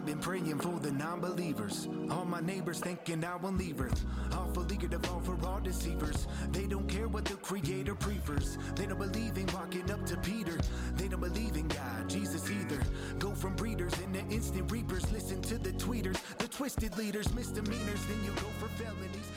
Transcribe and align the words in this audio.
I've 0.00 0.06
been 0.06 0.18
praying 0.18 0.58
for 0.60 0.80
the 0.80 0.90
non 0.92 1.20
believers. 1.20 1.86
All 2.10 2.24
my 2.24 2.40
neighbors 2.40 2.80
thinking 2.80 3.22
I 3.22 3.36
won't 3.36 3.58
leave 3.58 3.82
Earth. 3.82 4.02
Awful 4.32 4.72
eager 4.72 4.88
to 4.88 4.98
fall 5.00 5.20
for 5.20 5.36
all 5.46 5.60
deceivers. 5.60 6.26
They 6.52 6.66
don't 6.66 6.88
care 6.88 7.06
what 7.06 7.26
the 7.26 7.34
Creator 7.34 7.96
prefers. 7.96 8.56
They 8.76 8.86
don't 8.86 8.98
believe 8.98 9.36
in 9.36 9.46
walking 9.48 9.90
up 9.90 10.06
to 10.06 10.16
Peter. 10.16 10.56
They 10.94 11.06
don't 11.06 11.20
believe 11.20 11.54
in 11.54 11.68
God, 11.68 12.08
Jesus 12.08 12.50
either. 12.50 12.80
Go 13.18 13.34
from 13.34 13.54
breeders 13.56 13.92
into 14.00 14.20
instant 14.34 14.72
reapers. 14.72 15.12
Listen 15.12 15.42
to 15.42 15.58
the 15.58 15.72
tweeters, 15.72 16.16
the 16.38 16.48
twisted 16.48 16.96
leaders, 16.96 17.34
misdemeanors. 17.34 18.02
Then 18.06 18.24
you 18.24 18.30
go 18.30 18.48
for 18.58 18.68
felonies. 18.82 19.30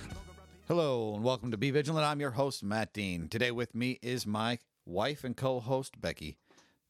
Hello 0.70 1.16
and 1.16 1.26
welcome 1.26 1.52
to 1.52 1.58
Be 1.58 1.72
Vigilant. 1.72 2.06
I'm 2.06 2.22
your 2.22 2.32
host, 2.32 2.64
Matt 2.64 2.94
Dean. 2.94 3.28
Today 3.28 3.52
with 3.52 3.76
me 3.76 4.00
is 4.02 4.26
my 4.26 4.60
wife 4.86 5.26
and 5.26 5.36
co 5.36 5.60
host, 5.60 6.00
Becky. 6.00 6.38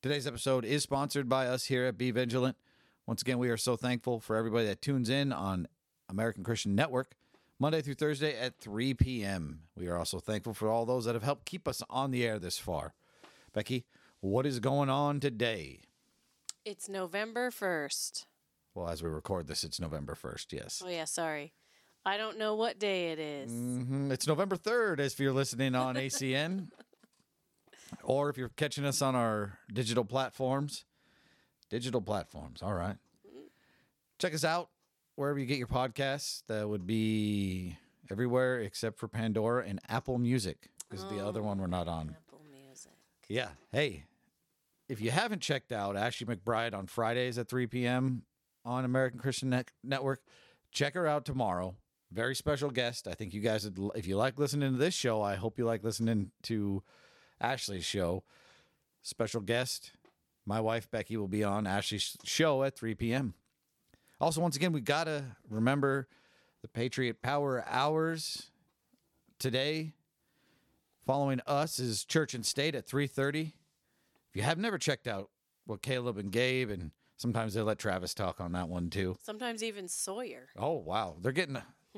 Today's 0.03 0.27
episode 0.27 0.63
is 0.63 0.83
sponsored 0.83 1.27
by 1.27 1.47
us 1.47 1.63
here 1.63 1.85
at 1.85 1.97
Be 1.97 2.11
Vigilant. 2.11 2.55
Once 3.05 3.21
again, 3.21 3.37
we 3.37 3.49
are 3.49 3.57
so 3.57 3.75
thankful 3.75 4.19
for 4.19 4.35
everybody 4.35 4.65
that 4.65 4.81
tunes 4.81 5.09
in 5.09 5.31
on 5.33 5.67
American 6.09 6.43
Christian 6.43 6.73
Network 6.75 7.15
Monday 7.59 7.81
through 7.81 7.95
Thursday 7.95 8.37
at 8.37 8.59
3 8.59 8.93
p.m. 8.93 9.61
We 9.75 9.87
are 9.87 9.97
also 9.97 10.19
thankful 10.19 10.53
for 10.53 10.69
all 10.69 10.85
those 10.85 11.05
that 11.05 11.13
have 11.13 11.23
helped 11.23 11.45
keep 11.45 11.67
us 11.67 11.81
on 11.89 12.11
the 12.11 12.25
air 12.25 12.39
this 12.39 12.57
far. 12.57 12.93
Becky, 13.53 13.85
what 14.21 14.45
is 14.45 14.59
going 14.59 14.89
on 14.89 15.19
today? 15.19 15.81
It's 16.65 16.87
November 16.87 17.51
1st. 17.51 18.25
Well, 18.73 18.87
as 18.87 19.03
we 19.03 19.09
record 19.09 19.47
this, 19.47 19.63
it's 19.63 19.79
November 19.79 20.15
1st, 20.15 20.45
yes. 20.53 20.81
Oh, 20.83 20.89
yeah, 20.89 21.05
sorry. 21.05 21.53
I 22.05 22.17
don't 22.17 22.37
know 22.37 22.55
what 22.55 22.79
day 22.79 23.11
it 23.11 23.19
is. 23.19 23.51
Mm, 23.51 24.11
It's 24.11 24.27
November 24.27 24.55
3rd 24.55 24.99
if 24.99 25.19
you're 25.19 25.33
listening 25.33 25.75
on 25.75 25.95
ACN 25.95 26.69
or 28.03 28.29
if 28.29 28.37
you're 28.37 28.49
catching 28.49 28.85
us 28.85 29.01
on 29.01 29.13
our 29.13 29.59
digital 29.71 30.03
platforms. 30.05 30.85
Digital 31.73 32.01
platforms, 32.01 32.61
all 32.61 32.75
right. 32.75 32.97
Check 34.19 34.35
us 34.35 34.43
out 34.45 34.69
wherever 35.15 35.39
you 35.39 35.47
get 35.47 35.57
your 35.57 35.65
podcasts. 35.65 36.43
That 36.45 36.69
would 36.69 36.85
be 36.85 37.75
everywhere 38.11 38.59
except 38.59 38.99
for 38.99 39.07
Pandora 39.07 39.65
and 39.65 39.79
Apple 39.89 40.19
Music 40.19 40.69
is 40.91 41.03
the 41.05 41.25
other 41.25 41.41
one 41.41 41.57
we're 41.57 41.65
not 41.65 41.87
on. 41.87 42.15
Apple 42.27 42.41
Music. 42.51 42.91
Yeah. 43.27 43.47
Hey, 43.71 44.03
if 44.87 45.01
you 45.01 45.09
haven't 45.09 45.41
checked 45.41 45.71
out 45.71 45.97
Ashley 45.97 46.27
McBride 46.27 46.75
on 46.75 46.85
Fridays 46.85 47.39
at 47.39 47.47
3 47.47 47.65
p.m. 47.65 48.21
on 48.63 48.85
American 48.85 49.17
Christian 49.19 49.49
Net- 49.49 49.71
Network, 49.83 50.21
check 50.71 50.93
her 50.93 51.07
out 51.07 51.25
tomorrow. 51.25 51.75
Very 52.11 52.35
special 52.35 52.69
guest. 52.69 53.07
I 53.07 53.13
think 53.15 53.33
you 53.33 53.41
guys, 53.41 53.63
would, 53.63 53.79
if 53.95 54.05
you 54.05 54.15
like 54.15 54.37
listening 54.37 54.73
to 54.73 54.77
this 54.77 54.93
show, 54.93 55.23
I 55.23 55.33
hope 55.33 55.57
you 55.57 55.65
like 55.65 55.83
listening 55.83 56.29
to 56.43 56.83
Ashley's 57.41 57.83
show. 57.83 58.23
Special 59.01 59.41
guest, 59.41 59.91
my 60.45 60.59
wife 60.59 60.89
Becky 60.91 61.17
will 61.17 61.27
be 61.27 61.43
on 61.43 61.67
Ashley's 61.67 62.17
show 62.23 62.63
at 62.63 62.75
3 62.75 62.95
p.m. 62.95 63.33
Also, 64.19 64.41
once 64.41 64.55
again, 64.55 64.71
we 64.71 64.81
got 64.81 65.05
to 65.05 65.23
remember 65.49 66.07
the 66.61 66.67
Patriot 66.67 67.21
Power 67.21 67.63
Hours 67.67 68.49
today. 69.39 69.93
Following 71.05 71.41
us 71.45 71.79
is 71.79 72.05
Church 72.05 72.33
and 72.33 72.45
State 72.45 72.75
at 72.75 72.87
3:30. 72.87 73.51
If 74.29 74.35
you 74.35 74.43
have 74.43 74.57
never 74.57 74.77
checked 74.77 75.07
out 75.07 75.29
what 75.65 75.81
Caleb 75.81 76.17
and 76.17 76.31
Gabe 76.31 76.69
and 76.69 76.91
sometimes 77.17 77.53
they 77.53 77.61
let 77.61 77.77
Travis 77.77 78.13
talk 78.13 78.39
on 78.39 78.53
that 78.53 78.69
one 78.69 78.89
too. 78.89 79.17
Sometimes 79.21 79.61
even 79.61 79.87
Sawyer. 79.87 80.47
Oh 80.57 80.73
wow, 80.73 81.17
they're 81.21 81.33
getting 81.33 81.57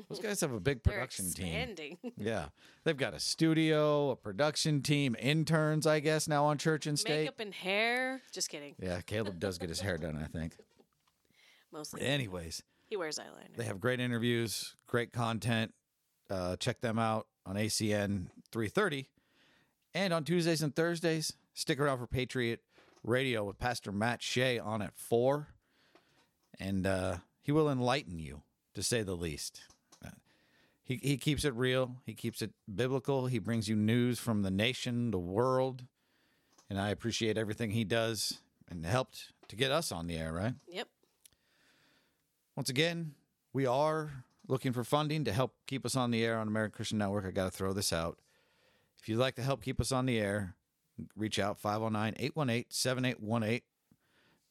those 0.09 0.19
guys 0.19 0.41
have 0.41 0.51
a 0.53 0.59
big 0.59 0.83
production 0.83 1.31
team. 1.31 1.97
Yeah, 2.17 2.47
they've 2.83 2.97
got 2.97 3.13
a 3.13 3.19
studio, 3.19 4.11
a 4.11 4.15
production 4.15 4.81
team, 4.81 5.15
interns, 5.19 5.85
I 5.87 5.99
guess 5.99 6.27
now 6.27 6.45
on 6.45 6.57
Church 6.57 6.85
and 6.87 6.97
State. 6.97 7.21
Makeup 7.23 7.39
and 7.39 7.53
hair. 7.53 8.21
Just 8.31 8.49
kidding. 8.49 8.75
Yeah, 8.79 9.01
Caleb 9.01 9.39
does 9.39 9.57
get 9.57 9.69
his 9.69 9.79
hair 9.81 9.97
done, 9.97 10.17
I 10.21 10.27
think. 10.27 10.57
Mostly. 11.71 12.01
Anyways, 12.01 12.63
He 12.87 12.95
wears 12.97 13.17
eyeliner. 13.19 13.55
They 13.57 13.65
have 13.65 13.79
great 13.81 13.99
interviews, 13.99 14.75
great 14.87 15.11
content. 15.11 15.73
Uh, 16.29 16.55
check 16.55 16.81
them 16.81 16.97
out 16.97 17.27
on 17.45 17.55
ACN 17.55 18.27
330. 18.51 19.09
And 19.93 20.13
on 20.13 20.23
Tuesdays 20.23 20.61
and 20.61 20.75
Thursdays, 20.75 21.33
stick 21.53 21.79
around 21.79 21.99
for 21.99 22.07
Patriot 22.07 22.61
Radio 23.03 23.43
with 23.43 23.59
Pastor 23.59 23.91
Matt 23.91 24.21
Shea 24.21 24.57
on 24.59 24.81
at 24.81 24.95
4. 24.95 25.47
And 26.59 26.87
uh, 26.87 27.17
he 27.41 27.51
will 27.51 27.69
enlighten 27.69 28.17
you, 28.19 28.41
to 28.73 28.81
say 28.83 29.03
the 29.03 29.15
least. 29.15 29.61
He, 30.85 30.99
he 31.01 31.17
keeps 31.17 31.43
it 31.43 31.53
real, 31.55 31.95
he 32.05 32.13
keeps 32.13 32.43
it 32.43 32.51
biblical. 32.73 33.25
He 33.25 33.39
brings 33.39 33.67
you 33.67 33.75
news 33.75 34.19
from 34.19 34.43
the 34.43 34.51
nation, 34.51 35.09
the 35.09 35.19
world. 35.19 35.83
And 36.69 36.79
I 36.79 36.89
appreciate 36.89 37.37
everything 37.37 37.71
he 37.71 37.83
does 37.83 38.39
and 38.69 38.85
helped 38.85 39.31
to 39.47 39.55
get 39.55 39.71
us 39.71 39.91
on 39.91 40.07
the 40.07 40.15
air, 40.15 40.31
right? 40.31 40.53
Yep. 40.67 40.87
Once 42.55 42.69
again, 42.69 43.13
we 43.51 43.65
are 43.65 44.25
looking 44.47 44.73
for 44.73 44.83
funding 44.83 45.25
to 45.25 45.33
help 45.33 45.53
keep 45.65 45.85
us 45.85 45.95
on 45.95 46.11
the 46.11 46.23
air 46.23 46.37
on 46.37 46.47
American 46.47 46.75
Christian 46.75 46.99
Network. 46.99 47.25
I 47.25 47.31
got 47.31 47.45
to 47.45 47.51
throw 47.51 47.73
this 47.73 47.91
out. 47.91 48.19
If 48.99 49.09
you'd 49.09 49.17
like 49.17 49.35
to 49.35 49.43
help 49.43 49.63
keep 49.63 49.81
us 49.81 49.91
on 49.91 50.05
the 50.05 50.19
air, 50.19 50.55
reach 51.15 51.39
out 51.39 51.59
509 51.59 52.13
818 52.17 52.65
7818. 52.69 53.61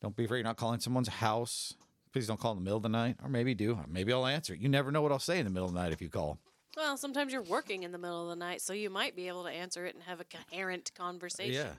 Don't 0.02 0.16
be 0.16 0.24
afraid 0.24 0.38
you're 0.38 0.44
not 0.44 0.56
calling 0.56 0.80
someone's 0.80 1.08
house. 1.08 1.74
Please 2.14 2.28
don't 2.28 2.38
call 2.38 2.52
in 2.52 2.58
the 2.58 2.62
middle 2.62 2.76
of 2.76 2.84
the 2.84 2.88
night, 2.88 3.16
or 3.24 3.28
maybe 3.28 3.54
do. 3.54 3.76
Maybe 3.88 4.12
I'll 4.12 4.24
answer. 4.24 4.54
You 4.54 4.68
never 4.68 4.92
know 4.92 5.02
what 5.02 5.10
I'll 5.10 5.18
say 5.18 5.40
in 5.40 5.44
the 5.44 5.50
middle 5.50 5.66
of 5.66 5.74
the 5.74 5.80
night 5.80 5.92
if 5.92 6.00
you 6.00 6.08
call. 6.08 6.38
Well, 6.76 6.96
sometimes 6.96 7.32
you're 7.32 7.42
working 7.42 7.82
in 7.82 7.90
the 7.90 7.98
middle 7.98 8.22
of 8.22 8.28
the 8.28 8.36
night, 8.36 8.60
so 8.60 8.72
you 8.72 8.88
might 8.88 9.16
be 9.16 9.26
able 9.26 9.42
to 9.42 9.50
answer 9.50 9.84
it 9.84 9.96
and 9.96 10.04
have 10.04 10.20
a 10.20 10.24
coherent 10.24 10.92
conversation. 10.96 11.52
Yeah, 11.52 11.72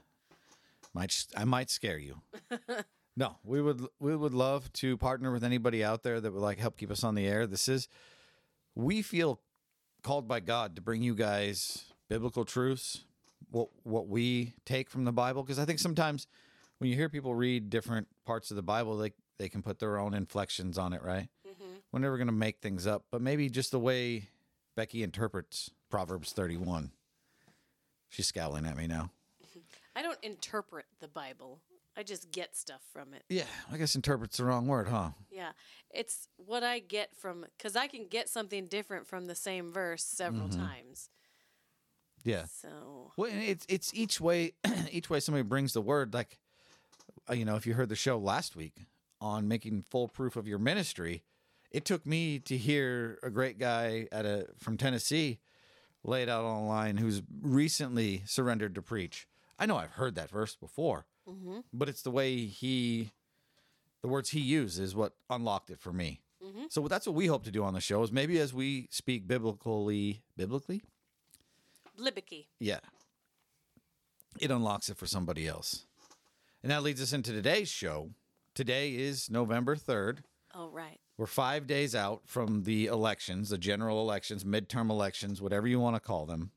might 0.94 1.26
I 1.38 1.46
might 1.46 1.70
scare 1.70 1.98
you. 1.98 2.18
no, 3.16 3.38
we 3.46 3.62
would 3.62 3.88
we 4.02 4.14
would 4.14 4.34
love 4.34 4.74
to 4.74 4.98
partner 4.98 5.32
with 5.32 5.46
anybody 5.46 5.86
out 5.86 6.04
there 6.04 6.20
that 6.20 6.34
would 6.34 6.42
like 6.42 6.60
help 6.60 6.76
keep 6.76 6.92
us 6.92 7.06
on 7.06 7.16
the 7.16 7.26
air. 7.26 7.48
This 7.48 7.70
is 7.70 7.88
we 8.76 9.02
feel 9.02 9.40
called 10.04 10.28
by 10.28 10.42
God 10.42 10.76
to 10.76 10.82
bring 10.82 11.02
you 11.02 11.16
guys 11.16 11.86
biblical 12.10 12.44
truths, 12.44 13.06
what 13.52 13.70
what 13.84 14.10
we 14.10 14.52
take 14.66 14.90
from 14.90 15.06
the 15.06 15.14
Bible, 15.14 15.44
because 15.44 15.60
I 15.60 15.64
think 15.64 15.80
sometimes 15.80 16.28
when 16.80 16.90
you 16.90 16.98
hear 16.98 17.08
people 17.08 17.34
read 17.34 17.70
different 17.70 18.10
parts 18.26 18.52
of 18.52 18.58
the 18.58 18.64
Bible, 18.64 18.98
they 18.98 19.14
they 19.38 19.50
can 19.50 19.62
put 19.62 19.80
their 19.80 19.98
own 19.98 20.14
inflections 20.14 20.78
on 20.78 20.94
it, 20.94 21.02
right? 21.04 21.30
We're 21.92 22.00
never 22.00 22.18
going 22.18 22.28
to 22.28 22.34
make 22.34 22.60
things 22.60 22.86
up, 22.86 23.06
but 23.10 23.22
maybe 23.22 23.50
just 23.50 23.72
the 23.72 23.80
way 23.80 24.28
Becky 24.76 25.02
interprets 25.02 25.70
Proverbs 25.90 26.34
31. 26.34 26.92
She's 28.10 28.28
scowling 28.28 28.66
at 28.66 28.76
me 28.76 28.86
now. 28.88 29.12
I 29.96 30.02
don't 30.02 30.18
interpret 30.22 30.86
the 31.00 31.08
Bible. 31.08 31.62
I 31.96 32.04
just 32.04 32.32
get 32.32 32.54
stuff 32.56 32.82
from 32.92 33.14
it. 33.14 33.24
Yeah, 33.30 33.46
I 33.72 33.78
guess 33.78 33.96
interpret's 33.96 34.36
the 34.38 34.44
wrong 34.44 34.68
word, 34.68 34.90
huh? 34.90 35.12
Yeah. 35.32 35.52
It's 35.90 36.28
what 36.36 36.64
I 36.64 36.80
get 36.80 37.16
from 37.16 37.46
cuz 37.58 37.78
I 37.78 37.88
can 37.88 38.08
get 38.08 38.28
something 38.28 38.68
different 38.68 39.08
from 39.08 39.28
the 39.28 39.36
same 39.36 39.72
verse 39.72 40.04
several 40.04 40.50
Mm-hmm. 40.50 40.60
times. 40.60 41.10
Yeah. 42.26 42.46
So, 42.48 43.14
Well, 43.16 43.32
and 43.32 43.42
it's 43.42 43.66
it's 43.70 43.94
each 43.94 44.20
way 44.20 44.54
each 44.92 45.10
way 45.10 45.22
somebody 45.22 45.44
brings 45.44 45.72
the 45.72 45.82
word. 45.82 46.14
Like, 46.14 46.40
uh, 47.30 47.34
you 47.34 47.46
know, 47.46 47.56
if 47.56 47.66
you 47.66 47.76
heard 47.76 47.88
the 47.90 47.96
show 47.96 48.18
last 48.18 48.58
week 48.58 48.74
on 49.22 49.48
making 49.48 49.86
full 49.90 50.08
proof 50.08 50.36
of 50.36 50.48
your 50.48 50.60
ministry, 50.60 51.24
it 51.72 51.86
took 51.86 52.06
me 52.06 52.40
to 52.40 52.58
hear 52.58 53.20
a 53.24 53.30
great 53.30 53.58
guy 53.58 54.08
at 54.12 54.26
a 54.26 54.48
from 54.58 54.78
Tennessee 54.78 55.40
lay 56.06 56.24
it 56.24 56.30
out 56.30 56.46
online 56.46 56.98
who's 56.98 57.22
recently 57.42 58.24
surrendered 58.26 58.76
to 58.76 58.82
preach. 58.82 59.28
I 59.58 59.66
know 59.66 59.78
I've 59.78 59.92
heard 59.92 60.16
that 60.16 60.30
verse 60.30 60.56
before, 60.56 61.06
mm-hmm. 61.28 61.60
but 61.74 61.90
it's 61.90 62.02
the 62.02 62.12
way 62.12 62.46
he, 62.46 63.12
the 64.02 64.08
words 64.08 64.30
he 64.30 64.40
used 64.40 64.80
is 64.80 64.96
what 64.96 65.14
unlocked 65.30 65.70
it 65.70 65.80
for 65.80 65.92
me. 65.92 66.22
Mm-hmm. 66.44 66.66
So 66.70 66.88
that's 66.88 67.08
what 67.08 67.16
we 67.16 67.28
hope 67.28 67.44
to 67.46 67.52
do 67.52 67.64
on 67.64 67.74
the 67.74 67.82
show 67.82 68.04
is 68.04 68.12
maybe 68.12 68.40
as 68.40 68.54
we 68.54 68.88
speak 68.92 69.28
biblically, 69.28 70.22
biblically, 70.38 70.84
Libiki. 72.00 72.48
yeah. 72.60 72.80
It 74.40 74.52
unlocks 74.52 74.90
it 74.90 74.98
for 74.98 75.08
somebody 75.08 75.48
else. 75.48 75.86
And 76.62 76.72
that 76.72 76.84
leads 76.84 77.02
us 77.02 77.14
into 77.14 77.32
today's 77.32 77.70
show. 77.70 78.10
Today 78.56 78.96
is 78.96 79.30
November 79.30 79.76
3rd. 79.76 80.20
Oh, 80.54 80.70
right. 80.70 80.98
We're 81.18 81.26
five 81.26 81.68
days 81.68 81.94
out 81.94 82.22
from 82.26 82.64
the 82.64 82.86
elections, 82.86 83.50
the 83.50 83.58
general 83.58 84.00
elections, 84.00 84.46
midterm 84.46 84.90
elections, 84.90 85.42
whatever 85.42 85.68
you 85.68 85.78
want 85.78 85.98
to 85.98 86.00
call 86.00 86.26
them. 86.26 86.52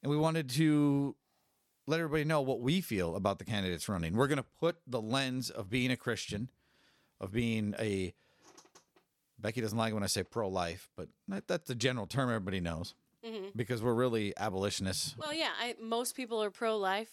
And 0.00 0.10
we 0.10 0.16
wanted 0.16 0.48
to 0.50 1.16
let 1.88 1.98
everybody 1.98 2.22
know 2.22 2.40
what 2.40 2.60
we 2.60 2.80
feel 2.80 3.16
about 3.16 3.40
the 3.40 3.44
candidates 3.44 3.88
running. 3.88 4.14
We're 4.14 4.28
going 4.28 4.38
to 4.38 4.46
put 4.60 4.76
the 4.86 5.02
lens 5.02 5.50
of 5.50 5.68
being 5.68 5.90
a 5.90 5.96
Christian, 5.96 6.50
of 7.20 7.32
being 7.32 7.74
a. 7.80 8.14
Becky 9.40 9.60
doesn't 9.60 9.76
like 9.76 9.92
when 9.92 10.04
I 10.04 10.06
say 10.06 10.22
pro 10.22 10.48
life, 10.48 10.88
but 10.96 11.08
that, 11.26 11.48
that's 11.48 11.66
the 11.66 11.74
general 11.74 12.06
term 12.06 12.28
everybody 12.28 12.60
knows 12.60 12.94
mm-hmm. 13.26 13.46
because 13.56 13.82
we're 13.82 13.94
really 13.94 14.34
abolitionists. 14.36 15.16
Well, 15.18 15.34
yeah, 15.34 15.50
I, 15.60 15.74
most 15.80 16.14
people 16.14 16.40
are 16.40 16.50
pro 16.50 16.76
life. 16.76 17.10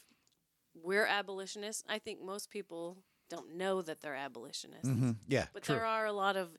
We're 0.73 1.05
abolitionists. 1.05 1.83
I 1.87 1.99
think 1.99 2.21
most 2.21 2.49
people 2.49 2.97
don't 3.29 3.55
know 3.55 3.81
that 3.81 4.01
they're 4.01 4.15
abolitionists. 4.15 4.89
Yeah, 5.27 5.47
But 5.53 5.63
true. 5.63 5.75
there 5.75 5.85
are 5.85 6.05
a 6.05 6.13
lot 6.13 6.35
of 6.35 6.57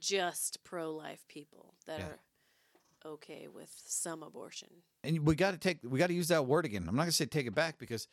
just 0.00 0.62
pro 0.64 0.92
life 0.94 1.24
people 1.28 1.74
that 1.86 1.98
Yeah. 2.00 2.06
are 2.06 2.18
okay 3.06 3.48
with 3.48 3.72
some 3.86 4.22
abortion. 4.22 4.68
and 5.02 5.26
we 5.26 5.34
got 5.34 5.50
to 5.50 5.58
take 5.58 5.78
we 5.82 5.98
got 5.98 6.06
to 6.06 6.14
use 6.14 6.28
that 6.28 6.46
word 6.46 6.64
again. 6.64 6.86
I'm 6.88 6.94
not 6.96 7.02
going 7.02 7.10
to 7.10 7.16
say 7.16 7.26
take 7.26 7.46
it 7.46 7.54
back 7.54 7.78
because 7.78 8.08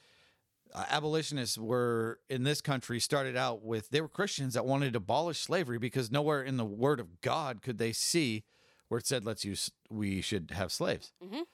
uh, 0.73 0.85
abolitionists 0.89 1.57
were 1.57 2.19
in 2.29 2.43
this 2.43 2.61
country 2.61 2.99
started 2.99 3.35
out 3.37 3.61
with 3.63 3.89
they 3.89 4.01
were 4.01 4.09
Christians 4.09 4.53
that 4.55 4.65
wanted 4.65 4.93
to 4.93 4.97
abolish 4.97 5.39
slavery 5.39 5.77
because 5.77 6.11
nowhere 6.11 6.41
in 6.43 6.57
the 6.57 6.65
Word 6.65 6.99
of 6.99 7.21
God 7.21 7.61
could 7.61 7.77
they 7.77 7.91
see 7.93 8.43
where 8.89 8.97
it 8.99 9.05
said 9.07 9.25
let's 9.25 9.45
use 9.45 9.71
we 9.89 10.19
should 10.21 10.51
have 10.51 10.71
slaves. 10.71 11.13
Mhm. 11.23 11.45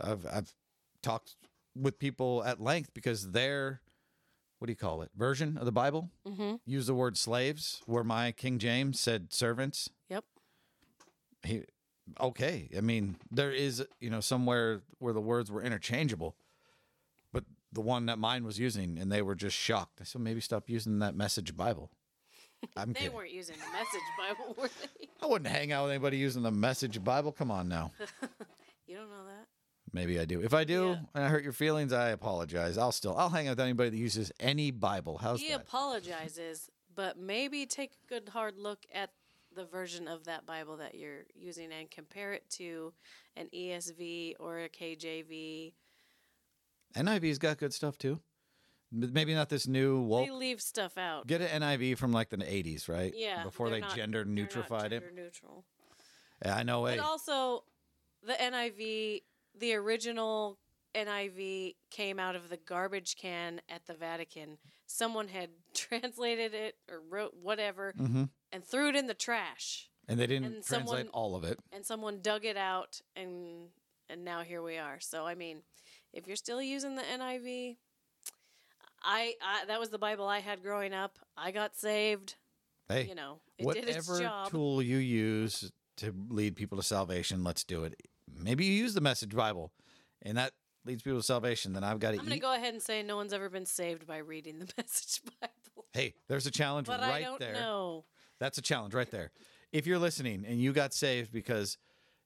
I've 0.00 0.26
I've 0.26 0.54
talked 1.02 1.36
with 1.80 1.98
people 1.98 2.42
at 2.44 2.60
length 2.60 2.90
because 2.94 3.30
their 3.32 3.80
what 4.58 4.66
do 4.66 4.72
you 4.72 4.76
call 4.76 5.00
it 5.02 5.10
version 5.16 5.56
of 5.56 5.64
the 5.64 5.72
Bible 5.72 6.10
Mm-hmm. 6.28 6.56
use 6.66 6.86
the 6.86 6.94
word 6.94 7.16
slaves 7.16 7.80
where 7.86 8.04
my 8.04 8.32
King 8.32 8.58
James 8.58 9.00
said 9.00 9.32
servants. 9.32 9.88
Yep. 10.08 10.24
He 11.42 11.62
okay. 12.20 12.68
I 12.76 12.80
mean, 12.80 13.16
there 13.30 13.50
is 13.52 13.84
you 14.00 14.10
know 14.10 14.20
somewhere 14.20 14.82
where 14.98 15.12
the 15.14 15.20
words 15.20 15.50
were 15.50 15.62
interchangeable, 15.62 16.36
but 17.32 17.44
the 17.72 17.80
one 17.80 18.06
that 18.06 18.18
mine 18.18 18.44
was 18.44 18.58
using, 18.58 18.98
and 18.98 19.10
they 19.10 19.22
were 19.22 19.34
just 19.34 19.56
shocked. 19.56 20.00
I 20.00 20.04
said 20.04 20.20
maybe 20.20 20.40
stop 20.40 20.68
using 20.68 20.98
that 20.98 21.14
message 21.14 21.56
Bible. 21.56 21.90
I'm 22.76 22.92
They 22.92 23.00
kidding. 23.00 23.14
weren't 23.16 23.30
using 23.32 23.56
the 23.56 23.72
message 23.72 24.08
Bible, 24.18 24.54
were 24.60 24.68
they? 24.68 25.08
I 25.22 25.26
wouldn't 25.26 25.50
hang 25.50 25.72
out 25.72 25.84
with 25.84 25.92
anybody 25.92 26.18
using 26.18 26.42
the 26.42 26.50
message 26.50 27.02
Bible. 27.02 27.32
Come 27.32 27.50
on 27.50 27.68
now. 27.68 27.92
You 28.86 28.96
don't 28.96 29.08
know 29.08 29.24
that? 29.24 29.39
Maybe 29.92 30.20
I 30.20 30.24
do. 30.24 30.40
If 30.40 30.54
I 30.54 30.64
do 30.64 30.88
Yeah. 30.90 31.00
and 31.14 31.24
I 31.24 31.28
hurt 31.28 31.42
your 31.42 31.52
feelings, 31.52 31.92
I 31.92 32.10
apologize. 32.10 32.78
I'll 32.78 32.92
still 32.92 33.16
I'll 33.16 33.28
hang 33.30 33.48
out 33.48 33.52
with 33.52 33.60
anybody 33.60 33.90
that 33.90 33.96
uses 33.96 34.30
any 34.38 34.70
Bible. 34.70 35.18
How's 35.18 35.40
he 35.40 35.48
that? 35.48 35.62
apologizes, 35.62 36.70
but 36.94 37.18
maybe 37.18 37.66
take 37.66 37.92
a 38.04 38.06
good 38.06 38.28
hard 38.30 38.56
look 38.56 38.86
at 38.94 39.10
the 39.54 39.64
version 39.64 40.06
of 40.06 40.24
that 40.26 40.46
Bible 40.46 40.76
that 40.76 40.94
you're 40.94 41.24
using 41.34 41.72
and 41.72 41.90
compare 41.90 42.32
it 42.32 42.48
to 42.50 42.92
an 43.36 43.48
ESV 43.52 44.36
or 44.38 44.60
a 44.60 44.68
KJV. 44.68 45.72
NIV's 46.96 47.38
got 47.38 47.58
good 47.58 47.72
stuff 47.74 47.98
too. 47.98 48.20
Maybe 48.92 49.34
not 49.34 49.48
this 49.48 49.68
new 49.68 50.00
woke. 50.00 50.26
they 50.26 50.32
leave 50.32 50.60
stuff 50.60 50.98
out. 50.98 51.26
Get 51.28 51.40
an 51.40 51.62
NIV 51.62 51.96
from 51.96 52.12
like 52.12 52.28
the 52.30 52.38
80s, 52.38 52.88
right? 52.88 53.12
yeah, 53.16 53.44
Before 53.44 53.70
not- 53.70 53.94
gender 53.94 54.24
neutrified 54.24 54.92
it. 54.92 55.14
neutral. 55.14 55.64
Yeah, 56.44 56.56
I 56.56 56.62
know. 56.64 56.86
Hey, 56.86 56.96
But 56.96 57.04
also, 57.04 57.64
the 58.24 58.32
NIV, 58.32 59.22
the 59.58 59.74
original 59.74 60.58
NIV 60.94 61.76
came 61.90 62.18
out 62.18 62.34
of 62.36 62.48
the 62.48 62.56
garbage 62.56 63.16
can 63.16 63.60
at 63.68 63.86
the 63.86 63.94
Vatican. 63.94 64.58
Someone 64.86 65.28
had 65.28 65.50
translated 65.74 66.52
it 66.54 66.76
or 66.90 67.00
wrote 67.08 67.34
whatever 67.40 67.92
hmm 67.96 68.24
and 68.52 68.64
threw 68.64 68.88
it 68.88 68.96
in 68.96 69.06
the 69.06 69.14
trash. 69.14 69.88
and 70.08 70.18
they 70.18 70.26
didn't 70.26 70.44
and 70.44 70.64
translate 70.64 71.06
someone- 71.06 71.08
all 71.14 71.36
of 71.36 71.44
it. 71.44 71.58
and 71.72 71.86
someone 71.86 72.20
dug 72.20 72.44
it 72.44 72.56
out 72.56 73.00
and 73.14 73.68
and 74.08 74.24
now 74.24 74.42
here 74.42 74.60
we 74.60 74.76
are 74.76 74.98
so 74.98 75.24
i 75.24 75.36
mean 75.36 75.62
if 76.12 76.26
you're 76.26 76.34
still 76.34 76.60
using 76.60 76.96
the 76.96 77.02
niv 77.02 77.76
I, 79.04 79.34
I 79.40 79.64
that 79.66 79.78
was 79.78 79.90
the 79.90 79.98
bible 79.98 80.26
i 80.26 80.40
had 80.40 80.62
growing 80.64 80.92
up 80.92 81.18
i 81.36 81.52
got 81.52 81.76
saved 81.76 82.34
Hey, 82.88 83.04
you 83.04 83.14
know 83.14 83.38
it 83.56 83.72
did 83.72 83.88
its 83.88 84.08
whatever 84.08 84.48
tool 84.50 84.82
you 84.82 84.96
use 84.96 85.70
to 85.98 86.12
lead 86.28 86.56
people 86.56 86.76
to 86.78 86.82
salvation, 86.82 87.44
let's 87.44 87.62
do 87.62 87.84
it. 87.84 87.94
Maybe 88.42 88.64
you 88.64 88.72
use 88.72 88.94
the 88.94 89.00
Message 89.00 89.34
Bible, 89.34 89.72
and 90.22 90.36
that 90.38 90.52
leads 90.84 91.02
people 91.02 91.18
to 91.20 91.22
salvation. 91.24 91.72
Then 91.72 91.84
I've 91.84 91.98
got 92.00 92.12
to 92.12 92.18
i'm 92.18 92.24
going 92.24 92.30
to 92.30 92.38
go 92.38 92.54
ahead 92.54 92.72
and 92.74 92.82
say 92.82 93.02
no 93.02 93.16
one's 93.16 93.32
ever 93.32 93.48
been 93.48 93.66
saved 93.66 94.06
by 94.06 94.18
reading 94.18 94.58
the 94.58 94.68
message 94.78 95.20
bible 95.40 95.86
Hey, 95.92 96.14
there's 96.28 96.46
a 96.46 96.50
challenge 96.50 96.86
but 96.86 97.00
right 97.00 97.14
i 97.14 97.20
don't 97.22 97.40
there. 97.40 97.52
know 97.54 98.04
That's 98.38 98.58
a 98.58 98.62
challenge 98.62 98.94
right 98.94 99.10
there. 99.10 99.30
If 99.72 99.86
you're 99.86 99.98
listening 99.98 100.44
and 100.48 100.60
you 100.60 100.72
got 100.72 100.92
saved 100.94 101.32
because 101.32 101.76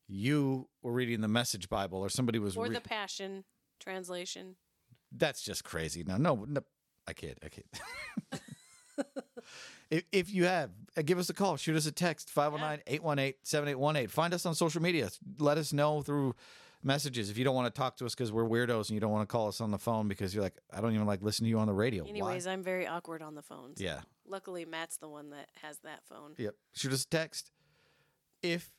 you 0.06 0.68
were 0.82 0.92
reading 0.92 1.20
the 1.22 1.28
Message 1.28 1.68
Bible 1.68 1.98
or 1.98 2.08
somebody 2.10 2.38
was 2.38 2.56
or 2.56 2.64
re- 2.66 2.74
the 2.74 2.80
passion 2.80 3.44
translation 3.80 4.56
that's 5.16 5.42
just 5.42 5.64
crazy. 5.64 6.02
No, 6.04 6.16
no, 6.16 6.44
no 6.48 6.60
I 7.08 7.12
kid. 7.12 7.38
I 7.44 7.48
kid. 7.48 7.64
if, 9.90 10.04
if 10.12 10.32
you 10.32 10.44
have, 10.44 10.70
uh, 10.96 11.02
give 11.02 11.18
us 11.18 11.28
a 11.30 11.34
call. 11.34 11.56
Shoot 11.56 11.76
us 11.76 11.86
a 11.86 11.92
text 11.92 12.30
509 12.30 12.82
818 12.86 13.34
7818. 13.42 14.08
Find 14.08 14.34
us 14.34 14.46
on 14.46 14.54
social 14.54 14.82
media. 14.82 15.10
Let 15.38 15.58
us 15.58 15.72
know 15.72 16.02
through 16.02 16.34
messages 16.82 17.30
if 17.30 17.38
you 17.38 17.44
don't 17.44 17.54
want 17.54 17.72
to 17.74 17.78
talk 17.78 17.96
to 17.96 18.04
us 18.06 18.14
because 18.14 18.30
we're 18.30 18.44
weirdos 18.44 18.88
and 18.88 18.90
you 18.90 19.00
don't 19.00 19.10
want 19.12 19.26
to 19.26 19.32
call 19.32 19.48
us 19.48 19.60
on 19.60 19.70
the 19.70 19.78
phone 19.78 20.06
because 20.06 20.34
you're 20.34 20.44
like, 20.44 20.56
I 20.72 20.80
don't 20.82 20.94
even 20.94 21.06
like 21.06 21.22
listening 21.22 21.46
to 21.46 21.50
you 21.50 21.58
on 21.58 21.66
the 21.66 21.72
radio. 21.72 22.04
Why? 22.04 22.10
anyways 22.10 22.46
i'm 22.46 22.62
very 22.62 22.86
awkward 22.86 23.22
on 23.22 23.34
the 23.34 23.40
phones 23.40 23.80
Yeah. 23.80 24.00
luckily 24.26 24.66
matt's 24.66 24.98
the 24.98 25.08
one 25.08 25.30
that 25.30 25.48
has 25.62 25.78
that 25.78 26.00
phone 26.04 26.34
Yep. 26.36 26.54
Shoot 26.74 26.92
us 26.92 27.04
a 27.04 27.08
text. 27.08 27.50
If 28.42 28.70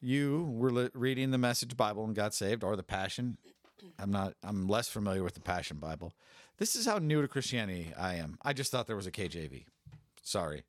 you 0.00 0.50
were 0.56 0.70
li- 0.70 0.88
reading 0.94 1.30
the 1.32 1.38
Message 1.38 1.76
Bible 1.76 2.04
and 2.04 2.14
got 2.14 2.32
saved, 2.32 2.64
or 2.64 2.74
the 2.76 2.82
Passion, 2.82 3.36
I'm 3.98 4.10
not. 4.10 4.34
I'm 4.42 4.66
less 4.66 4.88
familiar 4.88 5.22
with 5.22 5.34
the 5.34 5.40
Passion 5.42 5.76
Bible. 5.76 6.14
This 6.56 6.74
is 6.74 6.86
how 6.86 6.96
new 6.98 7.20
to 7.20 7.28
Christianity 7.28 7.92
I 7.98 8.14
am. 8.14 8.38
I 8.42 8.54
just 8.54 8.70
thought 8.70 8.86
there 8.86 8.96
was 8.96 9.06
a 9.06 9.10
KJV. 9.10 9.64
Sorry, 10.30 10.62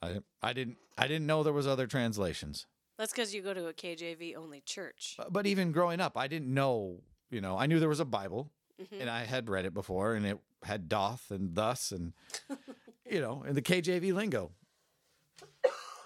I 0.00 0.20
I 0.40 0.52
didn't 0.52 0.76
I 0.96 1.08
didn't 1.08 1.26
know 1.26 1.42
there 1.42 1.52
was 1.52 1.66
other 1.66 1.88
translations. 1.88 2.64
that's 2.96 3.10
because 3.12 3.34
you 3.34 3.42
go 3.42 3.52
to 3.52 3.66
a 3.66 3.72
kjv 3.72 4.36
only 4.36 4.60
church 4.60 5.14
But, 5.18 5.32
but 5.32 5.46
even 5.48 5.72
growing 5.72 6.00
up, 6.00 6.16
I 6.16 6.28
didn't 6.28 6.54
know. 6.54 7.02
You 7.28 7.40
know, 7.40 7.58
I 7.58 7.66
knew 7.66 7.80
there 7.80 7.88
was 7.88 7.98
a 7.98 8.04
Bible, 8.04 8.52
Mhm. 8.80 9.00
and 9.00 9.10
I 9.10 9.24
had 9.24 9.48
read 9.50 9.64
it 9.64 9.74
before, 9.74 10.14
and 10.14 10.24
it 10.24 10.38
had 10.62 10.88
doth 10.88 11.32
and 11.32 11.56
thus, 11.56 11.90
and 11.90 12.12
you 13.10 13.20
know, 13.20 13.42
in 13.42 13.56
the 13.56 13.62
KJV 13.62 14.12
lingo. 14.14 14.52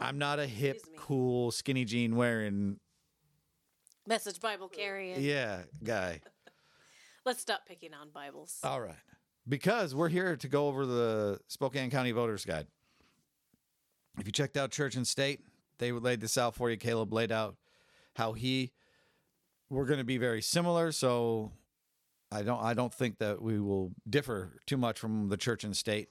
I'm 0.01 0.17
not 0.17 0.39
a 0.39 0.47
hip, 0.47 0.81
cool, 0.97 1.51
skinny 1.51 1.85
jean 1.85 2.17
wearing, 2.17 2.81
message 4.07 4.41
bible 4.41 4.69
carrying 4.71 5.21
yeah, 5.21 5.65
guy. 5.85 6.23
let's 7.27 7.41
stop 7.43 7.67
picking 7.67 7.93
on 7.93 8.09
bibles 8.11 8.59
All 8.65 8.81
right, 8.81 8.97
because 9.49 9.95
we're 9.95 10.09
here 10.09 10.37
to 10.37 10.49
go 10.49 10.69
over 10.69 10.87
the 10.87 11.41
Spokane 11.49 11.91
County 11.91 12.13
Voters 12.13 12.45
Guide. 12.45 12.67
If 14.19 14.27
you 14.27 14.33
checked 14.33 14.57
out 14.57 14.71
Church 14.71 14.95
and 14.95 15.07
State, 15.07 15.41
they 15.79 15.93
laid 15.93 16.21
this 16.21 16.37
out 16.37 16.55
for 16.55 16.71
you. 16.71 16.77
Caleb 16.77 17.13
laid 17.13 17.33
out 17.33 17.57
how 18.15 18.35
he. 18.35 18.73
We're 19.71 19.87
going 19.87 19.99
to 19.99 20.05
be 20.05 20.19
very 20.19 20.43
similar, 20.43 20.93
so 20.93 21.53
I 22.31 22.43
don't. 22.43 22.63
I 22.63 22.75
don't 22.75 22.93
think 22.93 23.19
that 23.19 23.41
we 23.41 23.59
will 23.59 23.93
differ 24.09 24.61
too 24.67 24.77
much 24.77 24.99
from 24.99 25.29
the 25.29 25.37
Church 25.37 25.65
and 25.65 25.77
State, 25.77 26.09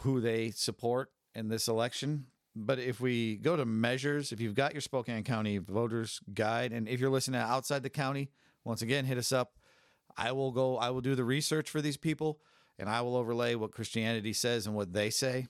who 0.00 0.20
they 0.20 0.52
support 0.52 1.10
in 1.34 1.48
this 1.48 1.66
election. 1.66 2.26
But 2.56 2.78
if 2.78 3.00
we 3.00 3.36
go 3.36 3.56
to 3.56 3.64
measures, 3.64 4.30
if 4.30 4.40
you've 4.40 4.54
got 4.54 4.72
your 4.72 4.80
Spokane 4.80 5.24
County 5.24 5.58
Voters 5.58 6.20
Guide, 6.32 6.72
and 6.72 6.88
if 6.88 7.00
you're 7.00 7.10
listening 7.10 7.40
outside 7.40 7.82
the 7.82 7.90
county, 7.90 8.30
once 8.62 8.80
again, 8.82 9.04
hit 9.04 9.18
us 9.18 9.32
up. 9.32 9.58
I 10.16 10.32
will 10.32 10.52
go. 10.52 10.76
I 10.76 10.90
will 10.90 11.00
do 11.00 11.14
the 11.14 11.24
research 11.24 11.70
for 11.70 11.80
these 11.80 11.96
people, 11.96 12.40
and 12.78 12.88
I 12.88 13.00
will 13.02 13.16
overlay 13.16 13.54
what 13.54 13.72
Christianity 13.72 14.32
says 14.32 14.66
and 14.66 14.74
what 14.74 14.92
they 14.92 15.10
say, 15.10 15.48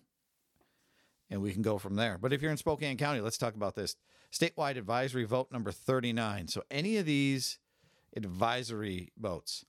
and 1.31 1.43
we 1.43 1.53
can 1.53 1.63
go 1.63 1.79
from 1.79 1.97
there. 1.97 2.19
But 2.19 2.33
if 2.33 2.43
you're 2.43 2.51
in 2.51 2.57
Spokane 2.57 2.97
County, 2.97 3.21
let's 3.21 3.39
talk 3.39 3.55
about 3.55 3.75
this 3.75 3.97
statewide 4.33 4.77
advisory 4.77 5.25
vote 5.25 5.53
number 5.53 5.73
39. 5.73 6.49
So 6.49 6.63
any 6.71 6.97
of 6.97 7.07
these 7.07 7.59
advisory 8.17 9.13
votes 9.19 9.65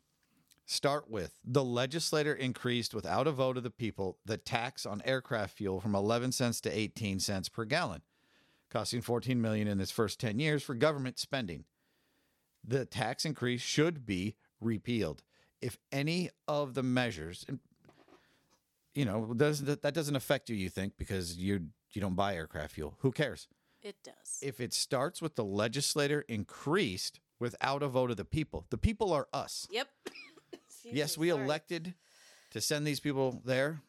start 0.66 1.10
with 1.10 1.40
the 1.44 1.64
legislator 1.64 2.34
increased 2.34 2.94
without 2.94 3.28
a 3.28 3.32
vote 3.32 3.58
of 3.58 3.64
the 3.64 3.70
people 3.70 4.18
the 4.26 4.38
tax 4.38 4.86
on 4.86 5.02
aircraft 5.06 5.58
fuel 5.58 5.80
from 5.80 5.94
11 5.94 6.32
cents 6.32 6.60
to 6.62 6.76
18 6.76 7.20
cents 7.20 7.50
per 7.50 7.66
gallon, 7.66 8.02
costing 8.70 9.02
14 9.02 9.40
million 9.40 9.68
in 9.68 9.80
its 9.80 9.92
first 9.92 10.20
10 10.20 10.40
years 10.40 10.64
for 10.64 10.74
government 10.74 11.20
spending 11.20 11.66
the 12.68 12.86
tax 12.86 13.26
increase 13.26 13.62
should 13.62 14.06
be 14.06 14.36
repealed. 14.62 15.24
If 15.62 15.78
any 15.92 16.30
of 16.48 16.74
the 16.74 16.84
measures, 16.84 17.46
and, 17.48 17.60
you 18.94 19.06
know, 19.06 19.34
does 19.36 19.62
that, 19.64 19.94
doesn't 19.94 20.16
affect 20.16 20.50
you, 20.50 20.56
you 20.56 20.70
think, 20.70 20.94
because 20.98 21.38
you 21.38 21.68
you 21.92 22.02
don't 22.02 22.16
buy 22.16 22.36
aircraft 22.36 22.74
fuel. 22.76 22.96
Who 23.00 23.12
cares? 23.12 23.48
It 23.82 23.96
does. 24.04 24.40
If 24.42 24.60
it 24.60 24.74
starts 24.74 25.22
with 25.22 25.36
the 25.36 25.46
legislator 25.46 26.22
increased 26.28 27.20
without 27.40 27.84
a 27.84 27.88
vote 27.88 28.12
of 28.12 28.18
the 28.18 28.26
people, 28.26 28.66
the 28.70 28.78
people 28.78 29.14
are 29.14 29.28
us. 29.34 29.68
yep. 29.72 29.88
Yes, 30.88 31.18
we 31.18 31.30
sorry. 31.30 31.44
elected 31.44 31.96
to 32.52 32.62
send 32.62 32.86
these 32.86 33.00
people 33.00 33.42
there, 33.44 33.82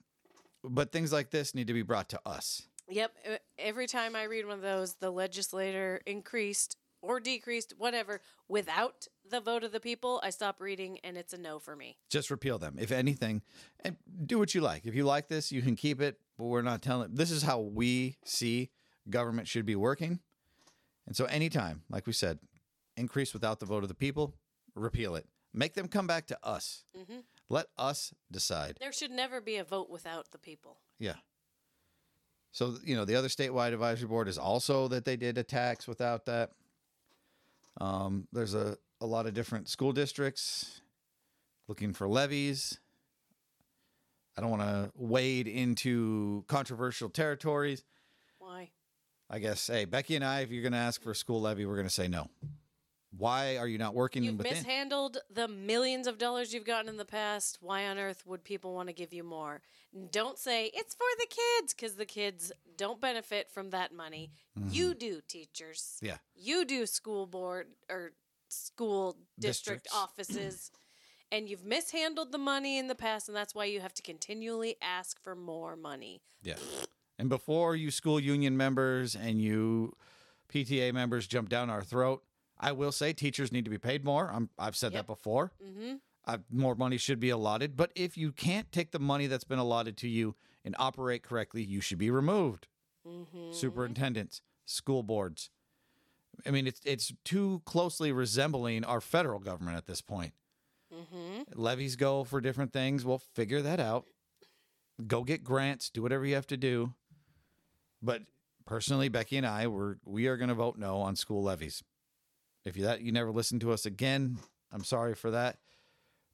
but 0.64 0.92
things 0.92 1.12
like 1.12 1.30
this 1.30 1.54
need 1.54 1.66
to 1.66 1.74
be 1.74 1.82
brought 1.82 2.08
to 2.08 2.20
us. 2.24 2.62
Yep. 2.88 3.12
Every 3.58 3.86
time 3.86 4.16
I 4.16 4.24
read 4.24 4.46
one 4.46 4.56
of 4.56 4.62
those, 4.62 4.94
the 4.94 5.10
legislator 5.10 6.00
increased 6.06 6.76
or 7.02 7.20
decreased, 7.20 7.74
whatever, 7.76 8.22
without 8.48 9.08
the 9.30 9.40
vote 9.40 9.64
of 9.64 9.72
the 9.72 9.80
people, 9.80 10.20
I 10.22 10.30
stop 10.30 10.60
reading 10.60 10.98
and 11.04 11.16
it's 11.16 11.32
a 11.32 11.38
no 11.38 11.58
for 11.58 11.74
me. 11.76 11.96
just 12.10 12.30
repeal 12.30 12.58
them 12.58 12.76
if 12.78 12.90
anything 12.92 13.42
and 13.84 13.96
do 14.24 14.38
what 14.38 14.54
you 14.54 14.60
like. 14.60 14.86
If 14.86 14.94
you 14.94 15.04
like 15.04 15.28
this 15.28 15.50
you 15.52 15.62
can 15.62 15.76
keep 15.76 16.00
it 16.00 16.18
but 16.38 16.44
we're 16.44 16.62
not 16.62 16.82
telling 16.82 17.14
this 17.14 17.30
is 17.30 17.42
how 17.42 17.60
we 17.60 18.16
see 18.24 18.70
government 19.10 19.48
should 19.48 19.66
be 19.66 19.76
working. 19.76 20.20
And 21.06 21.14
so 21.16 21.24
anytime 21.26 21.82
like 21.90 22.06
we 22.06 22.12
said 22.12 22.38
increase 22.96 23.32
without 23.34 23.60
the 23.60 23.66
vote 23.66 23.82
of 23.82 23.88
the 23.88 23.94
people 23.94 24.34
repeal 24.74 25.14
it. 25.16 25.26
Make 25.54 25.74
them 25.74 25.88
come 25.88 26.06
back 26.06 26.26
to 26.28 26.38
us. 26.42 26.84
Mhm. 26.96 27.22
let 27.48 27.66
us 27.78 28.12
decide. 28.30 28.76
There 28.80 28.92
should 28.92 29.10
never 29.10 29.40
be 29.40 29.56
a 29.56 29.64
vote 29.64 29.88
without 29.88 30.30
the 30.32 30.38
people. 30.38 30.78
yeah. 30.98 31.14
So 32.52 32.76
you 32.84 32.96
know 32.96 33.04
the 33.04 33.16
other 33.16 33.28
statewide 33.28 33.72
advisory 33.74 34.08
board 34.08 34.28
is 34.28 34.38
also 34.38 34.88
that 34.88 35.04
they 35.04 35.16
did 35.16 35.36
a 35.38 35.42
tax 35.44 35.86
without 35.86 36.24
that. 36.26 36.52
Um, 37.78 38.26
there's 38.32 38.54
a, 38.54 38.78
a 39.00 39.06
lot 39.06 39.26
of 39.26 39.34
different 39.34 39.68
school 39.68 39.92
districts 39.92 40.80
looking 41.68 41.92
for 41.92 42.08
levies 42.08 42.78
I 44.36 44.42
don't 44.42 44.50
want 44.50 44.62
to 44.62 44.90
wade 44.94 45.48
into 45.48 46.44
controversial 46.46 47.08
territories. 47.08 47.82
Why? 48.38 48.70
I 49.30 49.38
guess, 49.38 49.66
hey, 49.66 49.86
Becky 49.86 50.14
and 50.14 50.24
I, 50.24 50.40
if 50.40 50.50
you're 50.50 50.62
going 50.62 50.72
to 50.72 50.78
ask 50.78 51.02
for 51.02 51.12
a 51.12 51.14
school 51.14 51.40
levy, 51.40 51.64
we're 51.64 51.76
going 51.76 51.88
to 51.88 51.92
say 51.92 52.06
no. 52.06 52.28
Why 53.16 53.56
are 53.56 53.66
you 53.66 53.78
not 53.78 53.94
working 53.94 54.24
You've 54.24 54.36
within? 54.36 54.52
mishandled 54.52 55.18
the 55.32 55.48
millions 55.48 56.06
of 56.06 56.18
dollars 56.18 56.52
you've 56.52 56.66
gotten 56.66 56.88
in 56.90 56.98
the 56.98 57.06
past. 57.06 57.58
Why 57.62 57.86
on 57.86 57.98
earth 57.98 58.26
would 58.26 58.44
people 58.44 58.74
want 58.74 58.88
to 58.88 58.92
give 58.92 59.14
you 59.14 59.24
more? 59.24 59.62
Don't 60.12 60.38
say 60.38 60.70
it's 60.74 60.94
for 60.94 61.06
the 61.18 61.26
kids 61.26 61.72
because 61.72 61.94
the 61.94 62.04
kids 62.04 62.52
don't 62.76 63.00
benefit 63.00 63.50
from 63.50 63.70
that 63.70 63.94
money. 63.94 64.32
You 64.68 64.92
do, 64.92 65.22
teachers. 65.26 65.94
Mm-hmm. 65.96 66.06
Yeah. 66.06 66.16
You 66.34 66.66
do, 66.66 66.84
school 66.84 67.26
board 67.26 67.68
or 67.88 68.12
school 68.48 69.16
district 69.38 69.84
Districts. 69.84 69.94
offices. 69.94 70.70
And 71.32 71.48
you've 71.48 71.64
mishandled 71.64 72.30
the 72.30 72.38
money 72.38 72.78
in 72.78 72.86
the 72.86 72.94
past, 72.94 73.26
and 73.28 73.36
that's 73.36 73.54
why 73.54 73.64
you 73.64 73.80
have 73.80 73.92
to 73.94 74.02
continually 74.02 74.76
ask 74.80 75.20
for 75.20 75.34
more 75.34 75.74
money. 75.74 76.22
Yeah. 76.42 76.54
And 77.18 77.28
before 77.28 77.74
you 77.74 77.90
school 77.90 78.20
union 78.20 78.56
members 78.56 79.16
and 79.16 79.40
you 79.42 79.96
PTA 80.52 80.92
members 80.92 81.26
jump 81.26 81.48
down 81.48 81.68
our 81.68 81.82
throat, 81.82 82.22
I 82.60 82.70
will 82.72 82.92
say 82.92 83.12
teachers 83.12 83.50
need 83.50 83.64
to 83.64 83.70
be 83.70 83.78
paid 83.78 84.04
more. 84.04 84.30
I'm, 84.32 84.50
I've 84.58 84.76
said 84.76 84.92
Yep. 84.92 85.00
that 85.02 85.06
before. 85.12 85.52
Mm-hmm. 85.64 85.94
Uh, 86.26 86.38
more 86.50 86.74
money 86.74 86.96
should 86.96 87.18
be 87.20 87.30
allotted. 87.30 87.76
But 87.76 87.90
if 87.96 88.16
you 88.16 88.30
can't 88.32 88.70
take 88.70 88.92
the 88.92 88.98
money 89.00 89.26
that's 89.26 89.44
been 89.44 89.58
allotted 89.58 89.96
to 89.98 90.08
you 90.08 90.36
and 90.64 90.74
operate 90.78 91.22
correctly, 91.22 91.62
you 91.62 91.80
should 91.80 91.98
be 91.98 92.10
removed. 92.10 92.68
Mm-hmm. 93.06 93.52
Superintendents, 93.52 94.42
school 94.64 95.02
boards. 95.02 95.50
I 96.44 96.50
mean, 96.50 96.66
it's 96.66 96.80
it's 96.84 97.12
too 97.24 97.62
closely 97.64 98.12
resembling 98.12 98.84
our 98.84 99.00
federal 99.00 99.38
government 99.38 99.76
at 99.76 99.86
this 99.86 100.00
point. 100.00 100.32
Mm-hmm. 100.92 101.60
Levies 101.60 101.96
go 101.96 102.24
for 102.24 102.40
different 102.40 102.72
things. 102.72 103.04
We'll 103.04 103.22
figure 103.34 103.62
that 103.62 103.80
out. 103.80 104.06
Go 105.06 105.24
get 105.24 105.44
grants. 105.44 105.90
Do 105.90 106.02
whatever 106.02 106.24
you 106.24 106.34
have 106.34 106.46
to 106.48 106.56
do. 106.56 106.94
But 108.02 108.22
personally, 108.66 109.08
Becky 109.08 109.36
and 109.36 109.46
I, 109.46 109.66
we're 109.66 109.96
we 110.04 110.26
are 110.26 110.36
going 110.36 110.48
to 110.48 110.54
vote 110.54 110.78
no 110.78 110.98
on 110.98 111.16
school 111.16 111.42
levies. 111.42 111.82
If 112.64 112.76
you 112.76 112.84
that 112.84 113.02
you 113.02 113.12
never 113.12 113.30
listen 113.30 113.58
to 113.60 113.72
us 113.72 113.86
again, 113.86 114.38
I'm 114.72 114.84
sorry 114.84 115.14
for 115.14 115.30
that. 115.30 115.58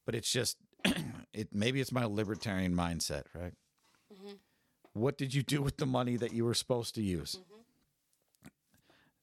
But 0.04 0.14
it's 0.14 0.30
just 0.30 0.56
it. 1.32 1.48
Maybe 1.52 1.80
it's 1.80 1.92
my 1.92 2.04
libertarian 2.04 2.74
mindset, 2.74 3.24
right? 3.34 3.52
What 4.94 5.16
did 5.16 5.34
you 5.34 5.42
do 5.42 5.62
with 5.62 5.78
the 5.78 5.86
money 5.86 6.16
that 6.16 6.32
you 6.32 6.44
were 6.44 6.54
supposed 6.54 6.94
to 6.96 7.02
use? 7.02 7.38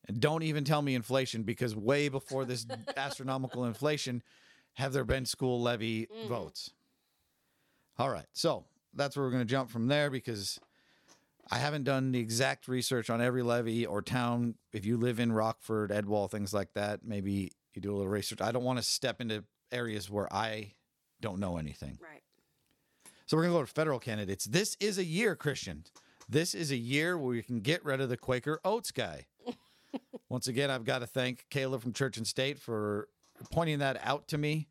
And 0.10 0.20
don't 0.20 0.42
even 0.42 0.64
tell 0.64 0.82
me 0.82 0.96
inflation 0.96 1.44
because 1.44 1.76
way 1.76 2.10
before 2.10 2.44
this 2.44 2.66
astronomical 2.98 3.66
inflation, 3.66 4.24
have 4.74 4.92
there 4.92 5.06
been 5.06 5.24
school 5.24 5.62
levy 5.62 6.08
mm. 6.08 6.28
votes? 6.28 6.72
All 8.00 8.10
right. 8.10 8.26
So 8.34 8.66
that's 8.96 9.16
where 9.16 9.24
we're 9.24 9.32
going 9.32 9.44
to 9.46 9.50
jump 9.50 9.70
from 9.70 9.88
there 9.88 10.10
because 10.10 10.60
I 11.52 11.60
haven't 11.60 11.84
done 11.84 12.12
the 12.12 12.20
exact 12.20 12.68
research 12.68 13.12
on 13.12 13.22
every 13.22 13.44
levy 13.44 13.86
or 13.86 14.02
town. 14.02 14.56
If 14.74 14.84
you 14.84 14.98
live 14.98 15.20
in 15.20 15.32
Rockford, 15.32 15.92
Edwall, 15.92 16.30
things 16.30 16.56
like 16.56 16.74
that, 16.74 17.02
maybe 17.06 17.52
you 17.76 17.82
do 17.82 17.94
a 17.94 17.96
little 17.96 18.10
research. 18.10 18.42
I 18.42 18.52
don't 18.52 18.64
want 18.64 18.80
to 18.80 18.84
step 18.84 19.22
into 19.22 19.44
areas 19.72 20.10
where 20.10 20.32
I 20.34 20.74
don't 21.22 21.40
know 21.40 21.58
anything. 21.58 22.00
Right. 22.02 22.24
So 23.28 23.38
we're 23.38 23.44
going 23.44 23.54
to 23.54 23.60
go 23.60 23.66
to 23.66 23.72
federal 23.72 24.00
candidates. 24.00 24.46
This 24.46 24.76
is 24.80 24.98
a 24.98 25.04
year, 25.04 25.36
Christian. 25.36 25.84
This 26.28 26.56
is 26.56 26.72
a 26.72 26.78
year 26.78 27.16
where 27.16 27.30
we 27.30 27.44
can 27.44 27.60
get 27.60 27.86
rid 27.86 28.02
of 28.02 28.10
the 28.10 28.18
Quaker 28.18 28.60
Oats 28.66 28.92
guy. 28.92 29.28
Once 30.30 30.48
again, 30.48 30.70
I've 30.70 30.86
got 30.86 31.00
to 31.00 31.08
thank 31.08 31.48
Caleb 31.50 31.82
from 31.82 31.92
Church 31.92 32.18
and 32.18 32.28
State 32.28 32.60
for 32.60 33.08
pointing 33.52 33.80
that 33.80 34.00
out 34.04 34.28
to 34.28 34.38
me. 34.38 34.68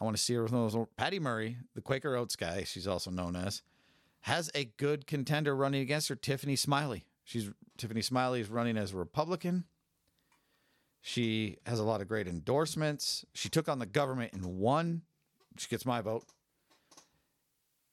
I 0.00 0.04
want 0.04 0.16
to 0.16 0.22
see 0.22 0.34
her 0.34 0.42
with 0.42 0.52
those. 0.52 0.74
Patty 0.96 1.20
Murray, 1.20 1.58
the 1.74 1.82
Quaker 1.82 2.16
Oats 2.16 2.36
guy, 2.36 2.64
she's 2.64 2.88
also 2.88 3.10
known 3.10 3.36
as, 3.36 3.62
has 4.22 4.50
a 4.54 4.64
good 4.64 5.06
contender 5.06 5.54
running 5.54 5.82
against 5.82 6.08
her, 6.08 6.16
Tiffany 6.16 6.56
Smiley. 6.56 7.04
She's 7.22 7.50
Tiffany 7.76 8.02
Smiley 8.02 8.40
is 8.40 8.48
running 8.48 8.76
as 8.76 8.92
a 8.92 8.96
Republican. 8.96 9.64
She 11.00 11.58
has 11.66 11.78
a 11.78 11.84
lot 11.84 12.00
of 12.00 12.08
great 12.08 12.26
endorsements. 12.26 13.24
She 13.34 13.48
took 13.48 13.68
on 13.68 13.78
the 13.78 13.86
government 13.86 14.32
and 14.32 14.58
won. 14.58 15.02
She 15.58 15.68
gets 15.68 15.84
my 15.84 16.00
vote. 16.00 16.24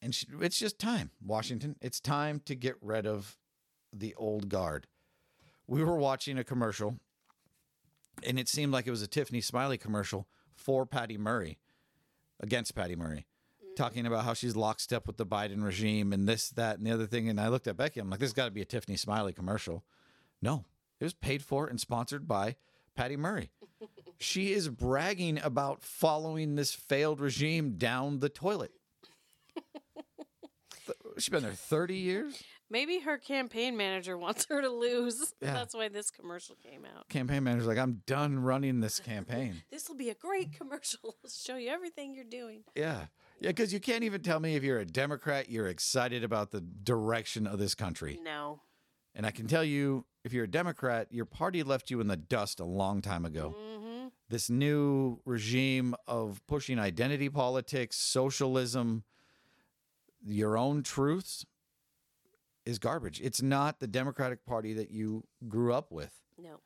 And 0.01 0.15
she, 0.15 0.27
it's 0.39 0.57
just 0.57 0.79
time, 0.79 1.12
Washington. 1.24 1.75
It's 1.81 2.00
time 2.00 2.41
to 2.45 2.55
get 2.55 2.75
rid 2.81 3.05
of 3.05 3.38
the 3.91 4.15
old 4.15 4.48
guard. 4.48 4.88
We 5.70 5.84
were 5.84 5.98
watching 5.98 6.40
a 6.40 6.44
commercial, 6.44 6.98
and 8.24 8.40
it 8.40 8.50
seemed 8.50 8.74
like 8.74 8.88
it 8.88 8.92
was 8.92 9.04
a 9.04 9.08
Tiffany 9.08 9.40
Smiley 9.40 9.78
commercial 9.78 10.28
for 10.56 10.88
Patty 10.88 11.16
Murray, 11.16 11.60
against 12.40 12.74
Patty 12.74 12.96
Murray, 12.96 13.28
talking 13.78 14.08
about 14.08 14.26
how 14.26 14.34
she's 14.34 14.56
lockstep 14.56 15.06
with 15.06 15.18
the 15.18 15.28
Biden 15.28 15.64
regime 15.64 16.12
and 16.12 16.28
this, 16.28 16.50
that, 16.50 16.80
and 16.80 16.88
the 16.88 16.92
other 16.92 17.06
thing. 17.06 17.30
And 17.30 17.40
I 17.40 17.50
looked 17.50 17.68
at 17.68 17.78
Becky. 17.78 18.00
I'm 18.00 18.10
like, 18.10 18.20
this 18.20 18.30
has 18.30 18.34
got 18.34 18.46
to 18.46 18.52
be 18.52 18.64
a 18.64 18.66
Tiffany 18.66 18.98
Smiley 18.98 19.32
commercial. 19.32 19.84
No, 20.42 20.66
it 21.00 21.04
was 21.04 21.14
paid 21.14 21.44
for 21.44 21.68
and 21.68 21.80
sponsored 21.80 22.28
by 22.28 22.56
Patty 22.96 23.16
Murray. 23.16 23.52
she 24.18 24.54
is 24.54 24.70
bragging 24.70 25.40
about 25.40 25.84
following 25.84 26.56
this 26.56 26.74
failed 26.74 27.20
regime 27.20 27.78
down 27.78 28.22
the 28.22 28.30
toilet. 28.30 28.72
She's 31.20 31.30
been 31.30 31.44
there 31.44 31.52
30 31.52 31.96
years. 31.96 32.44
Maybe 32.70 33.00
her 33.00 33.18
campaign 33.18 33.76
manager 33.76 34.18
wants 34.26 34.46
her 34.50 34.62
to 34.62 34.70
lose. 34.70 35.34
Yeah. 35.42 35.54
That's 35.54 35.74
why 35.74 35.88
this 35.88 36.12
commercial 36.12 36.56
came 36.56 36.86
out. 36.86 37.08
Campaign 37.08 37.44
manager's 37.44 37.68
like, 37.68 37.78
I'm 37.78 38.02
done 38.06 38.40
running 38.40 38.82
this 38.82 39.00
campaign. 39.00 39.64
This 39.72 39.88
will 39.88 39.96
be 39.96 40.10
a 40.10 40.14
great 40.14 40.52
commercial. 40.52 41.16
It'll 41.24 41.30
show 41.30 41.56
you 41.56 41.70
everything 41.70 42.14
you're 42.14 42.26
doing. 42.26 42.64
Yeah. 42.76 43.06
Yeah, 43.40 43.50
because 43.50 43.72
you 43.72 43.80
can't 43.80 44.04
even 44.04 44.22
tell 44.22 44.40
me 44.40 44.56
if 44.56 44.64
you're 44.64 44.80
a 44.80 44.86
Democrat, 44.86 45.50
you're 45.50 45.68
excited 45.68 46.24
about 46.26 46.52
the 46.52 46.60
direction 46.60 47.48
of 47.48 47.58
this 47.58 47.74
country. 47.74 48.20
No. 48.22 48.62
And 49.16 49.26
I 49.26 49.32
can 49.32 49.48
tell 49.48 49.64
you, 49.64 50.06
if 50.26 50.34
you're 50.34 50.44
a 50.44 50.52
Democrat, 50.52 51.08
your 51.10 51.26
party 51.26 51.64
left 51.64 51.90
you 51.90 52.02
in 52.02 52.08
the 52.08 52.18
dust 52.18 52.60
a 52.60 52.66
long 52.66 53.02
time 53.02 53.24
ago. 53.24 53.56
Mm-hmm. 53.58 54.08
This 54.30 54.50
new 54.50 55.20
regime 55.26 55.96
of 56.08 56.42
pushing 56.48 56.80
identity 56.80 57.30
politics, 57.30 57.96
socialism, 57.96 59.04
your 60.26 60.58
own 60.58 60.84
truths 60.84 61.46
is 62.70 62.80
garbage. 62.80 63.20
It's 63.22 63.42
not 63.42 63.80
the 63.80 63.88
Democratic 63.88 64.46
Party 64.46 64.74
that 64.74 64.92
you 64.92 65.24
grew 65.48 65.74
up 65.74 65.92
with. 65.92 66.12
No. 66.42 66.60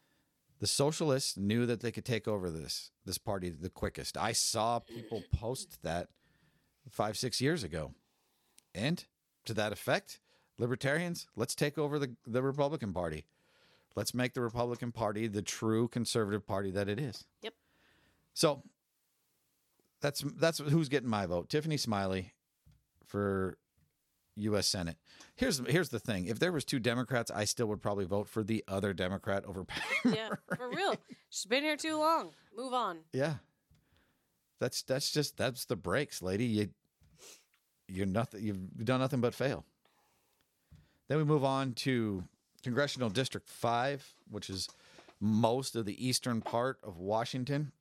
The 0.59 0.67
socialists 0.67 1.37
knew 1.37 1.65
that 1.65 1.81
they 1.81 1.91
could 1.91 2.05
take 2.05 2.27
over 2.27 2.51
this 2.51 2.91
this 3.05 3.17
party 3.17 3.49
the 3.49 3.69
quickest. 3.69 4.17
I 4.17 4.33
saw 4.33 4.79
people 4.79 5.23
post 5.33 5.81
that 5.83 6.09
five, 6.89 7.17
six 7.17 7.41
years 7.41 7.63
ago. 7.63 7.93
And 8.75 9.05
to 9.45 9.53
that 9.53 9.71
effect, 9.71 10.19
libertarians, 10.57 11.27
let's 11.35 11.55
take 11.55 11.77
over 11.77 11.99
the, 11.99 12.15
the 12.25 12.41
Republican 12.41 12.93
Party. 12.93 13.25
Let's 13.95 14.13
make 14.13 14.33
the 14.33 14.41
Republican 14.41 14.91
Party 14.91 15.27
the 15.27 15.41
true 15.41 15.87
conservative 15.87 16.45
party 16.45 16.71
that 16.71 16.89
it 16.89 16.99
is. 16.99 17.25
Yep. 17.41 17.53
So 18.33 18.63
that's 20.01 20.23
that's 20.37 20.57
who's 20.57 20.89
getting 20.89 21.09
my 21.09 21.25
vote. 21.25 21.49
Tiffany 21.49 21.77
Smiley 21.77 22.33
for 23.05 23.57
U.S. 24.35 24.67
Senate. 24.67 24.97
Here's 25.35 25.59
here's 25.67 25.89
the 25.89 25.99
thing: 25.99 26.25
if 26.27 26.39
there 26.39 26.51
was 26.51 26.65
two 26.65 26.79
Democrats, 26.79 27.29
I 27.31 27.45
still 27.45 27.67
would 27.67 27.81
probably 27.81 28.05
vote 28.05 28.27
for 28.27 28.43
the 28.43 28.63
other 28.67 28.93
Democrat 28.93 29.45
over 29.45 29.63
Patty. 29.65 29.85
Yeah. 30.17 30.29
For 30.57 30.69
real. 30.69 30.95
She's 31.29 31.45
been 31.45 31.63
here 31.63 31.77
too 31.77 31.97
long. 31.97 32.31
Move 32.55 32.73
on. 32.73 32.99
Yeah. 33.11 33.35
That's 34.59 34.81
that's 34.83 35.11
just 35.11 35.37
that's 35.37 35.65
the 35.65 35.75
breaks, 35.75 36.21
lady. 36.21 36.45
You 36.45 36.69
you're 37.87 38.05
nothing 38.05 38.43
you've 38.43 38.85
done 38.85 38.99
nothing 39.01 39.21
but 39.21 39.33
fail. 39.33 39.65
Then 41.09 41.17
we 41.17 41.25
move 41.25 41.43
on 41.43 41.73
to 41.73 42.23
Congressional 42.63 43.09
District 43.09 43.47
5, 43.49 44.13
which 44.31 44.49
is 44.49 44.69
most 45.19 45.75
of 45.75 45.85
the 45.85 46.07
eastern 46.07 46.39
part 46.41 46.79
of 46.81 46.97
Washington. 46.97 47.73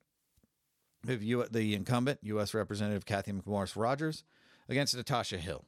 We 1.05 1.13
have 1.13 1.23
U- 1.23 1.47
the 1.49 1.73
incumbent, 1.73 2.19
U.S. 2.23 2.53
Representative 2.53 3.05
Kathy 3.05 3.31
McMorris 3.31 3.77
Rodgers, 3.77 4.23
against 4.67 4.95
Natasha 4.95 5.37
Hill. 5.37 5.63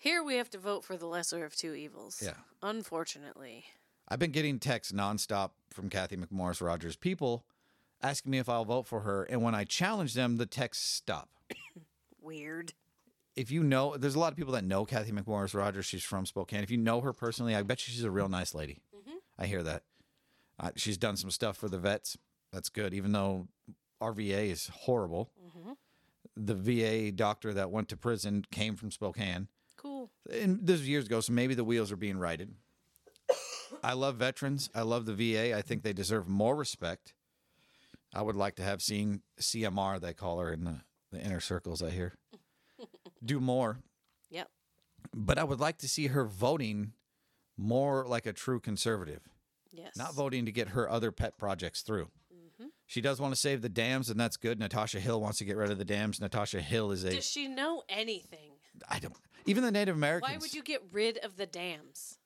Here 0.00 0.22
we 0.22 0.36
have 0.36 0.48
to 0.50 0.58
vote 0.58 0.82
for 0.82 0.96
the 0.96 1.04
lesser 1.04 1.44
of 1.44 1.54
two 1.54 1.74
evils. 1.74 2.22
Yeah. 2.24 2.32
Unfortunately. 2.62 3.66
I've 4.08 4.18
been 4.18 4.30
getting 4.30 4.58
texts 4.58 4.94
nonstop 4.94 5.50
from 5.70 5.90
Kathy 5.90 6.16
McMorris 6.16 6.66
Rodgers, 6.66 6.96
people 6.96 7.44
asking 8.02 8.30
me 8.30 8.38
if 8.38 8.48
I'll 8.48 8.64
vote 8.64 8.86
for 8.86 9.00
her. 9.00 9.24
And 9.24 9.42
when 9.42 9.54
I 9.54 9.64
challenge 9.64 10.14
them, 10.14 10.38
the 10.38 10.46
texts 10.46 10.86
stop. 10.90 11.28
Weird. 12.22 12.72
if 13.36 13.50
you 13.50 13.62
know, 13.62 13.98
there's 13.98 14.14
a 14.14 14.18
lot 14.18 14.32
of 14.32 14.38
people 14.38 14.54
that 14.54 14.64
know 14.64 14.86
Kathy 14.86 15.12
McMorris 15.12 15.54
Rodgers. 15.54 15.84
She's 15.84 16.02
from 16.02 16.24
Spokane. 16.24 16.62
If 16.62 16.70
you 16.70 16.78
know 16.78 17.02
her 17.02 17.12
personally, 17.12 17.54
I 17.54 17.62
bet 17.62 17.86
you 17.86 17.92
she's 17.92 18.02
a 18.04 18.10
real 18.10 18.30
nice 18.30 18.54
lady. 18.54 18.80
I 19.38 19.44
hear 19.44 19.62
that. 19.62 19.82
Uh, 20.58 20.70
she's 20.76 20.96
done 20.96 21.18
some 21.18 21.30
stuff 21.30 21.58
for 21.58 21.68
the 21.68 21.78
vets. 21.78 22.16
That's 22.52 22.70
good, 22.70 22.94
even 22.94 23.12
though 23.12 23.48
RVA 24.00 24.50
is 24.50 24.70
horrible. 24.72 25.30
The 26.36 26.54
VA 26.54 27.12
doctor 27.12 27.52
that 27.52 27.70
went 27.70 27.90
to 27.90 27.98
prison 27.98 28.46
came 28.50 28.76
from 28.76 28.90
Spokane. 28.90 29.48
And 30.30 30.60
this 30.62 30.78
was 30.80 30.88
years 30.88 31.06
ago, 31.06 31.20
so 31.20 31.32
maybe 31.32 31.54
the 31.54 31.64
wheels 31.64 31.90
are 31.90 31.96
being 31.96 32.18
righted. 32.18 32.54
I 33.82 33.94
love 33.94 34.16
veterans. 34.16 34.68
I 34.74 34.82
love 34.82 35.06
the 35.06 35.14
VA. 35.14 35.56
I 35.56 35.62
think 35.62 35.82
they 35.82 35.92
deserve 35.92 36.28
more 36.28 36.54
respect. 36.56 37.14
I 38.14 38.22
would 38.22 38.36
like 38.36 38.56
to 38.56 38.62
have 38.62 38.82
seen 38.82 39.22
CMR, 39.40 40.00
they 40.00 40.12
call 40.12 40.40
her 40.40 40.52
in 40.52 40.64
the, 40.64 40.80
the 41.12 41.20
inner 41.20 41.40
circles, 41.40 41.82
I 41.82 41.90
hear. 41.90 42.14
do 43.24 43.38
more. 43.40 43.78
Yep. 44.30 44.48
But 45.14 45.38
I 45.38 45.44
would 45.44 45.60
like 45.60 45.78
to 45.78 45.88
see 45.88 46.08
her 46.08 46.24
voting 46.24 46.92
more 47.56 48.04
like 48.06 48.26
a 48.26 48.32
true 48.32 48.58
conservative, 48.58 49.20
Yes. 49.72 49.96
not 49.96 50.14
voting 50.14 50.44
to 50.46 50.52
get 50.52 50.70
her 50.70 50.90
other 50.90 51.12
pet 51.12 51.38
projects 51.38 51.82
through. 51.82 52.08
Mm-hmm. 52.34 52.68
She 52.86 53.00
does 53.00 53.20
want 53.20 53.32
to 53.32 53.40
save 53.40 53.62
the 53.62 53.68
dams, 53.68 54.10
and 54.10 54.18
that's 54.18 54.36
good. 54.36 54.58
Natasha 54.58 54.98
Hill 54.98 55.20
wants 55.20 55.38
to 55.38 55.44
get 55.44 55.56
rid 55.56 55.70
of 55.70 55.78
the 55.78 55.84
dams. 55.84 56.20
Natasha 56.20 56.60
Hill 56.60 56.90
is 56.90 57.04
a 57.04 57.10
Does 57.14 57.30
she 57.30 57.46
know 57.48 57.82
anything? 57.88 58.50
I 58.88 58.98
don't 58.98 59.14
even 59.46 59.62
the 59.62 59.70
Native 59.70 59.96
Americans 59.96 60.30
Why 60.32 60.38
would 60.38 60.54
you 60.54 60.62
get 60.62 60.82
rid 60.92 61.18
of 61.18 61.36
the 61.36 61.46
dams? 61.46 62.18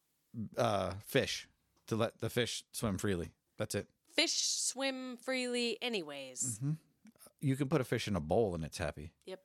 uh, 0.56 0.92
fish 1.06 1.48
to 1.86 1.96
let 1.96 2.20
the 2.20 2.28
fish 2.28 2.64
swim 2.72 2.98
freely. 2.98 3.30
That's 3.58 3.74
it. 3.74 3.86
Fish 4.14 4.32
swim 4.34 5.16
freely, 5.16 5.78
anyways. 5.82 6.58
Mm-hmm. 6.58 6.72
You 7.40 7.56
can 7.56 7.68
put 7.68 7.80
a 7.80 7.84
fish 7.84 8.08
in 8.08 8.16
a 8.16 8.20
bowl 8.20 8.54
and 8.54 8.64
it's 8.64 8.78
happy. 8.78 9.12
Yep. 9.26 9.40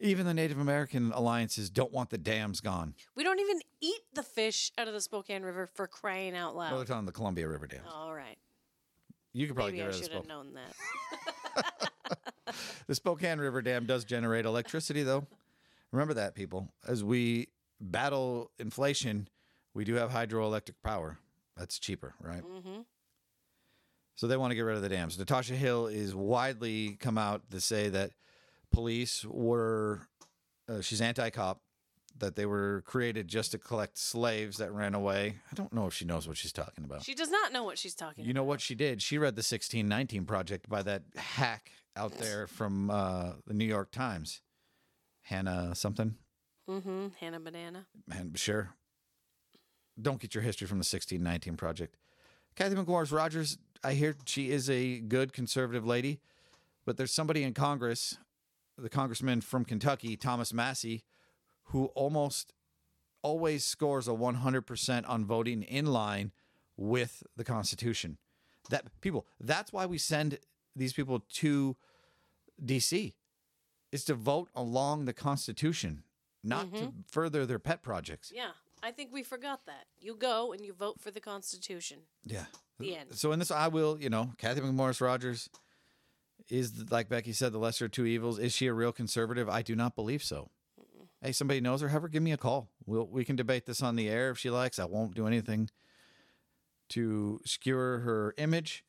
Even 0.00 0.26
the 0.26 0.34
Native 0.34 0.58
American 0.58 1.12
alliances 1.12 1.70
don't 1.70 1.92
want 1.92 2.10
the 2.10 2.18
dams 2.18 2.60
gone. 2.60 2.94
We 3.14 3.22
don't 3.24 3.38
even 3.40 3.60
eat 3.80 4.02
the 4.12 4.22
fish 4.24 4.72
out 4.76 4.88
of 4.88 4.94
the 4.94 5.00
Spokane 5.00 5.42
River 5.42 5.66
for 5.66 5.86
crying 5.86 6.36
out 6.36 6.54
Well, 6.54 6.68
they're 6.68 6.78
loud. 6.78 6.86
talking 6.86 7.06
the 7.06 7.12
Columbia 7.12 7.48
River 7.48 7.66
dams. 7.66 7.88
All 7.92 8.12
right. 8.14 8.36
You 9.32 9.46
could 9.46 9.56
probably 9.56 9.72
Maybe 9.72 9.84
get 9.84 9.84
I 9.84 9.86
rid 9.88 9.94
of 9.96 10.00
the 10.00 10.06
should 10.06 10.16
have 10.16 10.26
known 10.26 10.54
that. 10.54 11.90
The 12.86 12.94
Spokane 12.94 13.38
River 13.38 13.62
Dam 13.62 13.86
does 13.86 14.04
generate 14.04 14.44
electricity, 14.44 15.02
though. 15.02 15.26
Remember 15.94 16.14
that, 16.14 16.34
people. 16.34 16.68
As 16.86 17.04
we 17.04 17.48
battle 17.80 18.50
inflation, 18.58 19.28
we 19.74 19.84
do 19.84 19.94
have 19.94 20.10
hydroelectric 20.10 20.74
power. 20.82 21.18
That's 21.56 21.78
cheaper, 21.78 22.14
right? 22.20 22.42
hmm 22.42 22.80
So 24.16 24.26
they 24.26 24.36
want 24.36 24.50
to 24.50 24.56
get 24.56 24.62
rid 24.62 24.74
of 24.74 24.82
the 24.82 24.88
dams. 24.88 25.16
Natasha 25.16 25.54
Hill 25.54 25.86
is 25.86 26.12
widely 26.12 26.96
come 26.98 27.16
out 27.16 27.48
to 27.52 27.60
say 27.60 27.90
that 27.90 28.10
police 28.72 29.24
were, 29.24 30.00
uh, 30.68 30.80
she's 30.80 31.00
anti 31.00 31.30
cop, 31.30 31.60
that 32.18 32.34
they 32.34 32.46
were 32.46 32.82
created 32.86 33.28
just 33.28 33.52
to 33.52 33.58
collect 33.58 33.96
slaves 33.96 34.56
that 34.56 34.72
ran 34.72 34.94
away. 34.96 35.36
I 35.52 35.54
don't 35.54 35.72
know 35.72 35.86
if 35.86 35.94
she 35.94 36.04
knows 36.04 36.26
what 36.26 36.36
she's 36.36 36.52
talking 36.52 36.82
about. 36.84 37.04
She 37.04 37.14
does 37.14 37.30
not 37.30 37.52
know 37.52 37.62
what 37.62 37.78
she's 37.78 37.94
talking 37.94 38.22
about. 38.22 38.26
You 38.26 38.34
know 38.34 38.42
what 38.44 38.60
she 38.60 38.74
did? 38.74 39.00
She 39.00 39.16
read 39.16 39.36
the 39.36 39.46
1619 39.46 40.24
Project 40.24 40.68
by 40.68 40.82
that 40.82 41.02
hack 41.14 41.70
out 41.96 42.18
there 42.18 42.48
from 42.48 42.90
uh, 42.90 43.34
the 43.46 43.54
New 43.54 43.64
York 43.64 43.92
Times. 43.92 44.40
Hannah 45.24 45.74
something. 45.74 46.14
Mm-hmm. 46.68 47.08
Hannah 47.18 47.40
Banana. 47.40 47.86
Man, 48.06 48.32
sure. 48.34 48.70
Don't 50.00 50.20
get 50.20 50.34
your 50.34 50.42
history 50.42 50.66
from 50.66 50.78
the 50.78 50.80
1619 50.80 51.56
Project. 51.56 51.96
Kathy 52.56 52.74
McMorris 52.74 53.12
Rodgers, 53.12 53.58
I 53.82 53.94
hear 53.94 54.16
she 54.26 54.50
is 54.50 54.70
a 54.70 55.00
good 55.00 55.32
conservative 55.32 55.86
lady, 55.86 56.20
but 56.84 56.96
there's 56.96 57.12
somebody 57.12 57.42
in 57.42 57.52
Congress, 57.52 58.18
the 58.78 58.88
congressman 58.88 59.40
from 59.40 59.64
Kentucky, 59.64 60.16
Thomas 60.16 60.52
Massie, 60.52 61.04
who 61.64 61.86
almost 61.94 62.52
always 63.22 63.64
scores 63.64 64.06
a 64.06 64.12
100% 64.12 65.08
on 65.08 65.24
voting 65.24 65.62
in 65.62 65.86
line 65.86 66.32
with 66.76 67.22
the 67.36 67.44
Constitution. 67.44 68.18
That 68.70 68.84
people, 69.00 69.26
that's 69.40 69.72
why 69.72 69.86
we 69.86 69.98
send 69.98 70.38
these 70.76 70.92
people 70.92 71.20
to 71.34 71.76
DC 72.64 73.14
is 73.94 74.04
to 74.04 74.14
vote 74.14 74.48
along 74.56 75.04
the 75.04 75.12
Constitution, 75.12 76.02
not 76.42 76.74
to 76.74 76.80
mm-hmm. 76.80 77.00
further 77.06 77.46
their 77.46 77.60
pet 77.60 77.80
projects. 77.80 78.32
Yeah. 78.34 78.48
I 78.82 78.90
think 78.90 79.10
we 79.12 79.22
forgot 79.22 79.60
that. 79.66 79.86
You 80.00 80.16
go 80.16 80.52
and 80.52 80.66
you 80.66 80.72
vote 80.72 81.00
for 81.00 81.12
the 81.12 81.20
Constitution. 81.20 82.00
Yeah. 82.24 82.46
The 82.80 82.96
end. 82.96 83.14
So 83.14 83.30
in 83.30 83.38
this, 83.38 83.52
I 83.52 83.68
will, 83.68 83.96
you 84.00 84.10
know, 84.10 84.32
Kathy 84.36 84.60
McMorris 84.62 85.00
Rodgers 85.00 85.48
is 86.50 86.90
like 86.90 87.08
Becky 87.08 87.32
said, 87.32 87.52
the 87.52 87.58
lesser 87.58 87.84
of 87.84 87.92
two 87.92 88.04
evils. 88.04 88.40
Is 88.40 88.52
she 88.52 88.66
a 88.66 88.74
real 88.74 88.90
conservative? 88.90 89.48
I 89.48 89.62
do 89.62 89.76
not 89.76 89.94
believe 89.94 90.24
so. 90.24 90.50
Hey, 91.22 91.30
somebody 91.30 91.60
knows 91.60 91.80
her. 91.80 91.88
Have 91.88 92.02
her 92.02 92.08
give 92.08 92.22
me 92.22 92.32
a 92.32 92.36
call. 92.36 92.68
We'll 92.84 93.06
we 93.06 93.24
can 93.24 93.36
debate 93.36 93.64
this 93.64 93.80
on 93.80 93.94
the 93.94 94.08
air 94.08 94.30
if 94.30 94.38
she 94.38 94.50
likes. 94.50 94.80
I 94.80 94.86
won't 94.86 95.14
do 95.14 95.28
anything 95.28 95.70
to 96.90 97.40
skewer 97.46 98.00
her 98.00 98.34
image. 98.38 98.84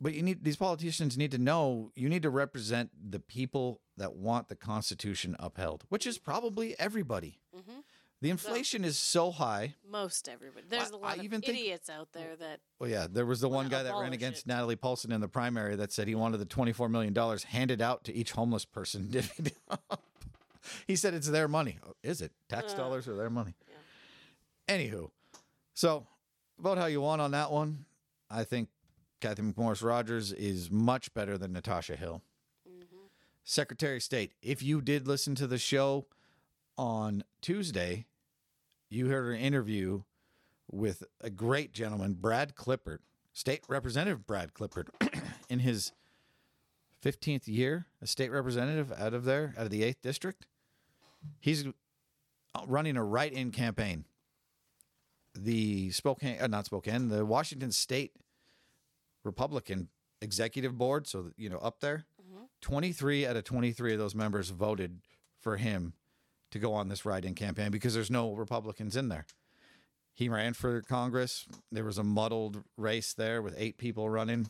But 0.00 0.14
you 0.14 0.22
need 0.22 0.44
these 0.44 0.56
politicians 0.56 1.16
need 1.16 1.30
to 1.30 1.38
know 1.38 1.90
you 1.94 2.08
need 2.08 2.22
to 2.22 2.30
represent 2.30 2.90
the 3.10 3.20
people 3.20 3.80
that 3.96 4.14
want 4.14 4.48
the 4.48 4.56
Constitution 4.56 5.36
upheld, 5.38 5.84
which 5.88 6.06
is 6.06 6.18
probably 6.18 6.74
everybody. 6.78 7.38
Mm-hmm. 7.56 7.80
The 8.20 8.30
inflation 8.30 8.84
is 8.84 8.96
so 8.98 9.30
high. 9.30 9.74
Most 9.88 10.28
everybody. 10.28 10.66
There's 10.68 10.90
I- 10.90 10.94
a 10.94 10.96
lot 10.96 11.10
I 11.12 11.14
of 11.16 11.24
even 11.24 11.40
think- 11.42 11.58
idiots 11.58 11.88
out 11.90 12.08
there 12.12 12.34
that 12.36 12.60
Well, 12.78 12.88
yeah, 12.90 13.06
there 13.10 13.26
was 13.26 13.40
the 13.40 13.48
one 13.48 13.68
guy 13.68 13.82
that 13.82 13.94
ran 13.94 14.12
against 14.12 14.46
it. 14.46 14.48
Natalie 14.48 14.76
Paulson 14.76 15.12
in 15.12 15.20
the 15.20 15.28
primary 15.28 15.76
that 15.76 15.92
said 15.92 16.08
he 16.08 16.14
wanted 16.14 16.38
the 16.38 16.46
$24 16.46 16.90
million 16.90 17.14
handed 17.48 17.80
out 17.82 18.02
to 18.04 18.14
each 18.14 18.32
homeless 18.32 18.64
person. 18.64 19.10
he 20.86 20.96
said 20.96 21.14
it's 21.14 21.28
their 21.28 21.48
money. 21.48 21.78
Oh, 21.86 21.92
Is 22.02 22.20
it? 22.22 22.32
Tax 22.48 22.72
Uh, 22.72 22.76
dollars 22.78 23.06
are 23.08 23.14
their 23.16 23.30
money. 23.30 23.54
Anywho, 24.68 25.10
so 25.74 26.06
vote 26.58 26.78
how 26.78 26.86
you 26.86 27.00
want 27.02 27.20
on 27.20 27.32
that 27.32 27.52
one. 27.52 27.84
I 28.30 28.44
think 28.44 28.68
Kathy 29.24 29.40
McMorris 29.40 29.82
Rodgers 29.82 30.32
is 30.32 30.70
much 30.70 31.14
better 31.14 31.38
than 31.38 31.54
Natasha 31.54 31.96
Hill. 31.96 32.20
Mm-hmm. 32.68 33.06
Secretary 33.42 33.96
of 33.96 34.02
State, 34.02 34.32
if 34.42 34.62
you 34.62 34.82
did 34.82 35.08
listen 35.08 35.34
to 35.36 35.46
the 35.46 35.56
show 35.56 36.04
on 36.76 37.24
Tuesday, 37.40 38.04
you 38.90 39.08
heard 39.08 39.34
an 39.34 39.40
interview 39.40 40.02
with 40.70 41.04
a 41.22 41.30
great 41.30 41.72
gentleman, 41.72 42.18
Brad 42.20 42.54
Klippert, 42.54 42.98
State 43.32 43.64
Representative 43.66 44.26
Brad 44.26 44.52
Klippert, 44.52 44.88
in 45.48 45.60
his 45.60 45.92
15th 47.02 47.48
year 47.48 47.86
as 48.02 48.10
state 48.10 48.30
representative 48.30 48.92
out 48.92 49.14
of 49.14 49.24
there, 49.24 49.54
out 49.56 49.64
of 49.64 49.70
the 49.70 49.84
8th 49.84 50.02
district. 50.02 50.44
He's 51.40 51.64
running 52.66 52.98
a 52.98 53.02
write 53.02 53.32
in 53.32 53.52
campaign. 53.52 54.04
The 55.34 55.92
Spokane, 55.92 56.36
uh, 56.42 56.46
not 56.46 56.66
Spokane, 56.66 57.08
the 57.08 57.24
Washington 57.24 57.72
State 57.72 58.12
Republican 59.24 59.88
Executive 60.20 60.76
Board, 60.78 61.06
so, 61.06 61.30
you 61.36 61.48
know, 61.48 61.58
up 61.58 61.80
there, 61.80 62.04
mm-hmm. 62.22 62.44
23 62.60 63.26
out 63.26 63.36
of 63.36 63.44
23 63.44 63.92
of 63.94 63.98
those 63.98 64.14
members 64.14 64.50
voted 64.50 65.00
for 65.40 65.56
him 65.56 65.94
to 66.50 66.58
go 66.58 66.72
on 66.72 66.88
this 66.88 67.04
write 67.04 67.24
in 67.24 67.34
campaign 67.34 67.70
because 67.70 67.94
there's 67.94 68.10
no 68.10 68.32
Republicans 68.32 68.96
in 68.96 69.08
there. 69.08 69.26
He 70.14 70.28
ran 70.28 70.54
for 70.54 70.80
Congress. 70.82 71.46
There 71.72 71.84
was 71.84 71.98
a 71.98 72.04
muddled 72.04 72.62
race 72.76 73.12
there 73.12 73.42
with 73.42 73.54
eight 73.58 73.76
people 73.76 74.08
running. 74.08 74.48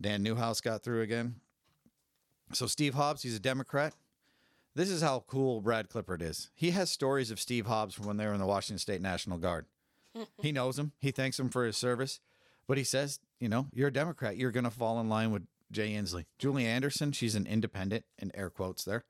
Dan 0.00 0.22
Newhouse 0.22 0.60
got 0.60 0.82
through 0.82 1.00
again. 1.00 1.36
So 2.52 2.66
Steve 2.66 2.94
Hobbs, 2.94 3.22
he's 3.22 3.36
a 3.36 3.40
Democrat. 3.40 3.94
This 4.74 4.90
is 4.90 5.00
how 5.00 5.24
cool 5.26 5.62
Brad 5.62 5.88
Klippert 5.88 6.20
is. 6.20 6.50
He 6.54 6.72
has 6.72 6.90
stories 6.90 7.30
of 7.30 7.40
Steve 7.40 7.64
Hobbs 7.64 7.94
from 7.94 8.06
when 8.06 8.18
they 8.18 8.26
were 8.26 8.34
in 8.34 8.40
the 8.40 8.46
Washington 8.46 8.78
State 8.78 9.00
National 9.00 9.38
Guard. 9.38 9.64
he 10.42 10.52
knows 10.52 10.78
him. 10.78 10.92
He 11.00 11.10
thanks 11.10 11.40
him 11.40 11.48
for 11.48 11.64
his 11.64 11.78
service. 11.78 12.20
But 12.68 12.76
he 12.76 12.84
says, 12.84 13.20
you 13.40 13.48
know, 13.48 13.66
you're 13.72 13.88
a 13.88 13.92
Democrat. 13.92 14.36
You're 14.36 14.50
going 14.50 14.64
to 14.64 14.70
fall 14.70 15.00
in 15.00 15.08
line 15.08 15.30
with 15.30 15.42
Jay 15.70 15.92
Inslee. 15.92 16.24
Julie 16.38 16.66
Anderson, 16.66 17.12
she's 17.12 17.34
an 17.34 17.46
independent, 17.46 18.04
in 18.18 18.30
air 18.34 18.50
quotes 18.50 18.84
there. 18.84 19.04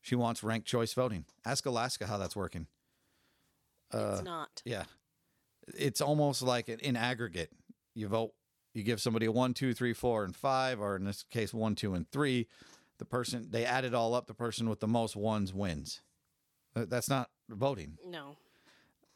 She 0.00 0.14
wants 0.16 0.42
ranked 0.42 0.66
choice 0.66 0.92
voting. 0.94 1.24
Ask 1.44 1.64
Alaska 1.66 2.06
how 2.06 2.18
that's 2.18 2.34
working. 2.36 2.66
Uh, 3.92 4.12
it's 4.14 4.22
not. 4.24 4.62
Yeah. 4.64 4.84
It's 5.78 6.00
almost 6.00 6.42
like 6.42 6.68
an- 6.68 6.80
in 6.80 6.96
aggregate. 6.96 7.50
You 7.94 8.08
vote, 8.08 8.32
you 8.74 8.82
give 8.82 9.00
somebody 9.00 9.26
a 9.26 9.32
one, 9.32 9.54
two, 9.54 9.74
three, 9.74 9.92
four, 9.92 10.24
and 10.24 10.34
five, 10.34 10.80
or 10.80 10.96
in 10.96 11.04
this 11.04 11.22
case, 11.30 11.54
one, 11.54 11.74
two, 11.74 11.94
and 11.94 12.10
three. 12.10 12.48
The 12.98 13.04
person, 13.04 13.48
they 13.50 13.64
add 13.64 13.84
it 13.84 13.94
all 13.94 14.14
up, 14.14 14.26
the 14.26 14.34
person 14.34 14.68
with 14.68 14.80
the 14.80 14.88
most 14.88 15.14
ones 15.14 15.52
wins. 15.52 16.00
That's 16.74 17.08
not 17.08 17.30
voting. 17.48 17.98
No. 18.06 18.36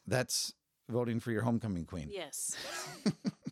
That's 0.05 0.53
voting 0.89 1.19
for 1.19 1.31
your 1.31 1.41
homecoming 1.41 1.85
queen. 1.85 2.09
Yes. 2.11 2.55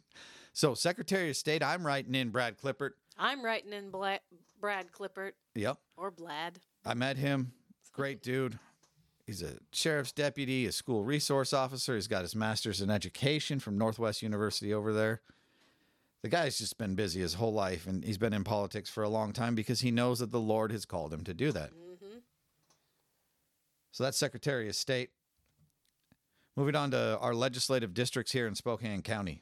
So, 0.56 0.74
Secretary 0.74 1.30
of 1.30 1.36
State, 1.36 1.62
I'm 1.62 1.86
writing 1.86 2.16
in 2.16 2.30
Brad 2.30 2.58
Klippert. 2.58 2.92
I'm 3.18 3.44
writing 3.44 3.74
in 3.74 3.90
Bla- 3.90 4.22
Brad 4.62 4.90
Klippert 4.90 5.34
Yep. 5.54 5.78
or 5.98 6.12
Blad. 6.12 6.60
I 6.86 6.94
met 6.94 7.18
him. 7.18 7.52
Great 7.92 8.24
dude. 8.24 8.58
He's 9.26 9.42
a 9.42 9.58
sheriff's 9.74 10.14
deputy, 10.14 10.66
a 10.66 10.72
school 10.72 11.04
resource 11.04 11.52
officer. 11.52 11.96
He's 11.96 12.08
got 12.08 12.22
his 12.22 12.38
master's 12.38 12.80
in 12.80 12.90
education 12.90 13.60
from 13.60 13.78
Northwest 13.78 14.22
University 14.22 14.74
over 14.74 14.94
there. 14.94 15.20
The 16.22 16.30
guy's 16.30 16.58
just 16.58 16.78
been 16.78 16.96
busy 16.96 17.20
his 17.20 17.34
whole 17.34 17.52
life, 17.54 17.86
and 17.86 18.06
he's 18.06 18.18
been 18.18 18.32
in 18.34 18.46
politics 18.46 18.90
for 18.90 19.04
a 19.04 19.10
long 19.10 19.34
time 19.34 19.56
because 19.56 19.82
he 19.82 19.92
knows 19.92 20.20
that 20.20 20.32
the 20.32 20.40
Lord 20.40 20.72
has 20.72 20.86
called 20.86 21.12
him 21.12 21.26
to 21.26 21.34
do 21.34 21.52
that. 21.52 21.72
Mm-hmm. 21.72 22.20
So 23.92 24.06
that's 24.06 24.18
Secretary 24.18 24.70
of 24.70 24.76
State. 24.76 25.10
Moving 26.56 26.76
on 26.76 26.92
to 26.92 27.18
our 27.20 27.34
legislative 27.36 27.94
districts 27.94 28.32
here 28.32 28.48
in 28.48 28.56
Spokane 28.56 29.02
County. 29.02 29.42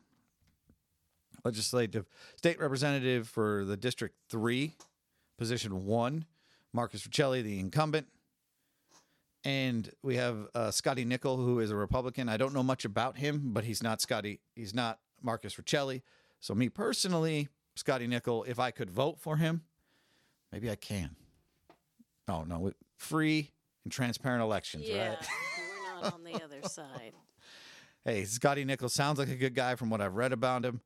Legislative 1.44 2.06
State 2.36 2.60
Representative 2.60 3.28
for 3.28 3.66
the 3.66 3.78
District 3.78 4.16
3, 4.30 4.74
Position 5.38 5.86
1, 5.86 6.26
Marcus 6.74 7.06
Riccelli, 7.08 7.44
the 7.44 7.60
incumbent. 7.60 8.08
And 9.46 9.90
we 10.02 10.16
have 10.16 10.48
uh, 10.56 10.72
Scotty 10.72 11.04
Nicol, 11.04 11.36
who 11.38 11.60
is 11.60 11.70
a 11.70 11.76
Republican. 11.76 12.30
I 12.30 12.38
don't 12.38 12.54
know 12.54 12.64
much 12.64 12.86
about 12.86 13.18
him, 13.18 13.52
but 13.54 13.66
he's 13.66 13.84
not 13.84 14.02
Scotty. 14.02 14.40
He's 14.56 14.74
not 14.74 15.00
Marcus 15.22 15.56
Riccelli. 15.56 16.02
So, 16.40 16.56
me 16.56 16.70
personally, 16.70 17.50
Scotty 17.76 18.08
Nicol, 18.08 18.44
if 18.44 18.58
I 18.60 18.72
could 18.72 18.90
vote 18.90 19.20
for 19.20 19.36
him, 19.38 19.64
maybe 20.52 20.70
I 20.72 20.76
can. 20.76 21.16
Oh, 22.30 22.44
no. 22.44 22.72
free 22.98 23.52
and 23.84 23.92
transparent 23.92 24.42
elections, 24.42 24.86
Yeah, 24.88 25.10
right? 25.10 25.18
we're 25.98 26.02
not 26.02 26.14
on 26.14 26.24
the 26.24 26.36
other 26.42 26.62
side. 26.70 27.12
Hey, 28.06 28.24
Scotty 28.24 28.64
Nichols 28.64 28.94
sounds 28.94 29.20
like 29.20 29.30
a 29.30 29.36
good 29.36 29.56
guy 29.56 29.76
from 29.76 29.90
what 29.90 30.00
I've 30.00 30.16
read 30.16 30.32
about 30.32 30.64
him. 30.64 30.80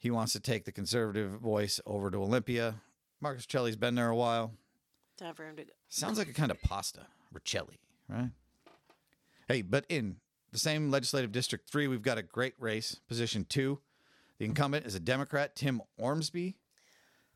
He 0.00 0.10
wants 0.10 0.32
to 0.32 0.40
take 0.40 0.64
the 0.64 0.72
conservative 0.72 1.32
voice 1.32 1.78
over 1.84 2.10
to 2.10 2.16
Olympia. 2.16 2.76
Marcus 3.20 3.46
Celli's 3.46 3.76
been 3.76 3.94
there 3.94 4.08
a 4.08 4.16
while. 4.16 4.52
Time 5.18 5.34
for 5.34 5.46
him 5.46 5.56
to 5.56 5.64
go. 5.64 5.70
Sounds 5.88 6.16
like 6.16 6.28
a 6.28 6.32
kind 6.32 6.50
of 6.50 6.60
pasta, 6.62 7.00
Riccelli, 7.34 7.76
right? 8.08 8.30
Hey, 9.46 9.60
but 9.60 9.84
in 9.90 10.16
the 10.52 10.58
same 10.58 10.90
legislative 10.90 11.32
district 11.32 11.68
three, 11.68 11.86
we've 11.86 12.00
got 12.00 12.16
a 12.16 12.22
great 12.22 12.54
race. 12.58 12.98
Position 13.08 13.44
two, 13.46 13.78
the 14.38 14.46
incumbent 14.46 14.86
is 14.86 14.94
a 14.94 15.00
Democrat, 15.00 15.54
Tim 15.54 15.82
Ormsby, 15.98 16.56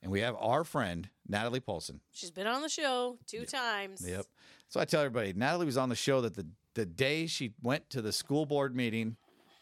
and 0.02 0.10
we 0.10 0.20
have 0.20 0.34
our 0.38 0.64
friend 0.64 1.10
Natalie 1.28 1.60
Poulson. 1.60 2.00
She's 2.12 2.30
been 2.30 2.46
on 2.46 2.62
the 2.62 2.68
show 2.70 3.18
two 3.26 3.44
times. 3.44 4.02
Yep. 4.08 4.24
So 4.70 4.80
I 4.80 4.86
tell 4.86 5.02
everybody, 5.02 5.34
Natalie 5.34 5.66
was 5.66 5.76
on 5.76 5.90
the 5.90 5.94
show 5.94 6.22
that 6.22 6.34
the 6.34 6.46
the 6.72 6.86
day 6.86 7.26
she 7.26 7.52
went 7.62 7.90
to 7.90 8.00
the 8.00 8.10
school 8.10 8.46
board 8.46 8.74
meeting, 8.74 9.16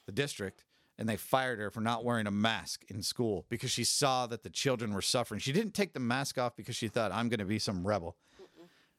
the 0.06 0.12
district, 0.12 0.64
and 0.98 1.08
they 1.08 1.16
fired 1.16 1.58
her 1.58 1.70
for 1.70 1.80
not 1.80 2.04
wearing 2.04 2.26
a 2.26 2.30
mask 2.30 2.84
in 2.88 3.02
school 3.02 3.46
because 3.48 3.70
she 3.70 3.84
saw 3.84 4.26
that 4.26 4.42
the 4.42 4.50
children 4.50 4.92
were 4.92 5.02
suffering. 5.02 5.40
She 5.40 5.52
didn't 5.52 5.74
take 5.74 5.94
the 5.94 6.00
mask 6.00 6.38
off 6.38 6.56
because 6.56 6.76
she 6.76 6.88
thought 6.88 7.12
I'm 7.12 7.28
going 7.28 7.40
to 7.40 7.44
be 7.44 7.58
some 7.58 7.86
rebel. 7.86 8.16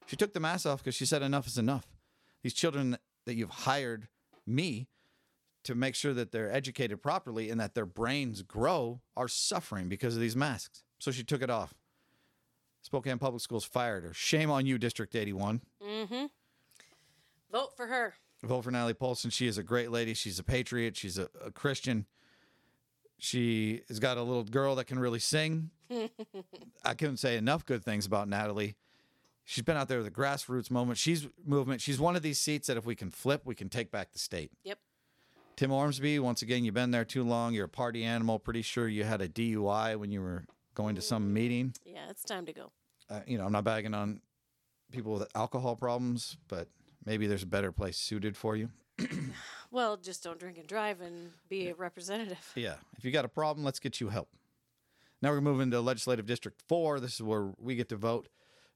She 0.08 0.16
took 0.16 0.34
the 0.34 0.40
mask 0.40 0.66
off 0.66 0.84
because 0.84 0.96
she 0.96 1.06
said 1.06 1.22
enough 1.22 1.48
is 1.48 1.58
enough. 1.58 1.88
These 2.44 2.54
children 2.54 2.98
that 3.26 3.36
you've 3.36 3.50
hired 3.50 4.10
me 4.46 4.88
to 5.64 5.76
make 5.76 5.96
sure 5.96 6.14
that 6.14 6.32
they're 6.32 6.52
educated 6.52 7.02
properly 7.02 7.50
and 7.50 7.60
that 7.60 7.74
their 7.74 7.86
brains 7.86 8.42
grow 8.42 9.00
are 9.16 9.30
suffering 9.30 9.88
because 9.88 10.16
of 10.16 10.22
these 10.22 10.36
masks. 10.36 10.84
So 11.00 11.12
she 11.12 11.24
took 11.24 11.42
it 11.42 11.50
off. 11.50 11.74
Spokane 12.82 13.18
Public 13.18 13.42
Schools 13.42 13.64
fired 13.64 14.04
her. 14.04 14.14
Shame 14.14 14.52
on 14.52 14.66
you, 14.66 14.78
District 14.78 15.16
81. 15.16 15.62
Mm-hmm. 15.82 16.26
Vote 17.50 17.78
for 17.78 17.88
her. 17.88 18.16
Vote 18.44 18.64
for 18.64 18.72
Natalie 18.72 18.94
Poulson. 18.94 19.30
She 19.30 19.48
is 19.48 19.58
a 19.58 19.64
great 19.64 19.90
lady. 19.90 20.14
She's 20.14 20.38
a 20.38 20.44
patriot. 20.44 20.98
She's 20.98 21.18
a, 21.18 21.30
a 21.44 21.52
Christian. 21.52 22.06
She 23.18 23.82
has 23.88 24.00
got 24.00 24.18
a 24.18 24.22
little 24.24 24.44
girl 24.44 24.76
that 24.76 24.86
can 24.86 25.00
really 25.00 25.20
sing. 25.20 25.70
I 26.84 26.94
couldn't 26.94 27.18
say 27.18 27.38
enough 27.38 27.66
good 27.66 27.84
things 27.84 28.06
about 28.06 28.28
Natalie. 28.28 28.76
She's 29.46 29.64
been 29.64 29.78
out 29.78 29.88
there 29.88 30.00
with 30.00 30.06
the 30.06 30.12
grassroots 30.12 30.70
moment. 30.70 30.98
She's 30.98 31.28
movement. 31.46 31.82
She's 31.82 32.00
one 32.00 32.16
of 32.16 32.22
these 32.22 32.40
seats 32.40 32.68
that 32.68 32.78
if 32.78 32.86
we 32.86 32.96
can 32.96 33.12
flip, 33.12 33.42
we 33.46 33.56
can 33.56 33.70
take 33.70 33.92
back 33.92 34.12
the 34.12 34.20
state. 34.20 34.52
Yep. 34.64 34.78
Tim 35.56 35.72
Ormsby, 35.72 36.20
once 36.20 36.42
again, 36.42 36.66
you've 36.66 36.74
been 36.74 36.92
there 36.92 37.06
too 37.06 37.24
long. 37.24 37.54
You're 37.54 37.66
a 37.66 37.70
party 37.70 38.04
animal. 38.04 38.40
Pretty 38.40 38.62
sure 38.62 38.88
you 38.88 39.04
had 39.04 39.22
a 39.22 39.30
DUI 39.30 39.98
when 39.98 40.12
you 40.12 40.22
were 40.22 40.46
going 40.74 40.96
to 40.96 41.02
some 41.02 41.34
meeting. 41.34 41.74
Yeah, 41.86 42.10
it's 42.10 42.24
time 42.24 42.46
to 42.48 42.54
go. 42.54 42.72
Uh, 43.10 43.20
you 43.28 43.38
know, 43.38 43.46
I'm 43.46 43.52
not 43.52 43.64
bagging 43.64 43.94
on 43.94 44.22
people 44.92 45.14
with 45.14 45.28
alcohol 45.36 45.76
problems, 45.76 46.38
but 46.48 46.68
maybe 47.06 47.28
there's 47.28 47.44
a 47.44 47.48
better 47.48 47.72
place 47.72 47.98
suited 47.98 48.36
for 48.38 48.56
you. 48.56 48.70
Well, 49.74 49.98
just 49.98 50.24
don't 50.24 50.40
drink 50.40 50.60
and 50.60 50.68
drive 50.68 51.02
and 51.02 51.32
be 51.50 51.70
a 51.70 51.74
representative. 51.74 52.52
Yeah. 52.56 52.76
If 52.96 53.04
you 53.04 53.10
got 53.12 53.26
a 53.26 53.30
problem, 53.30 53.66
let's 53.66 53.80
get 53.80 54.00
you 54.00 54.10
help. 54.10 54.30
Now 55.20 55.32
we're 55.32 55.42
moving 55.42 55.72
to 55.72 55.82
Legislative 55.82 56.28
District 56.28 56.62
4. 56.68 57.00
This 57.00 57.16
is 57.16 57.24
where 57.24 57.50
we 57.58 57.76
get 57.76 57.90
to 57.90 57.96
vote. 57.96 58.28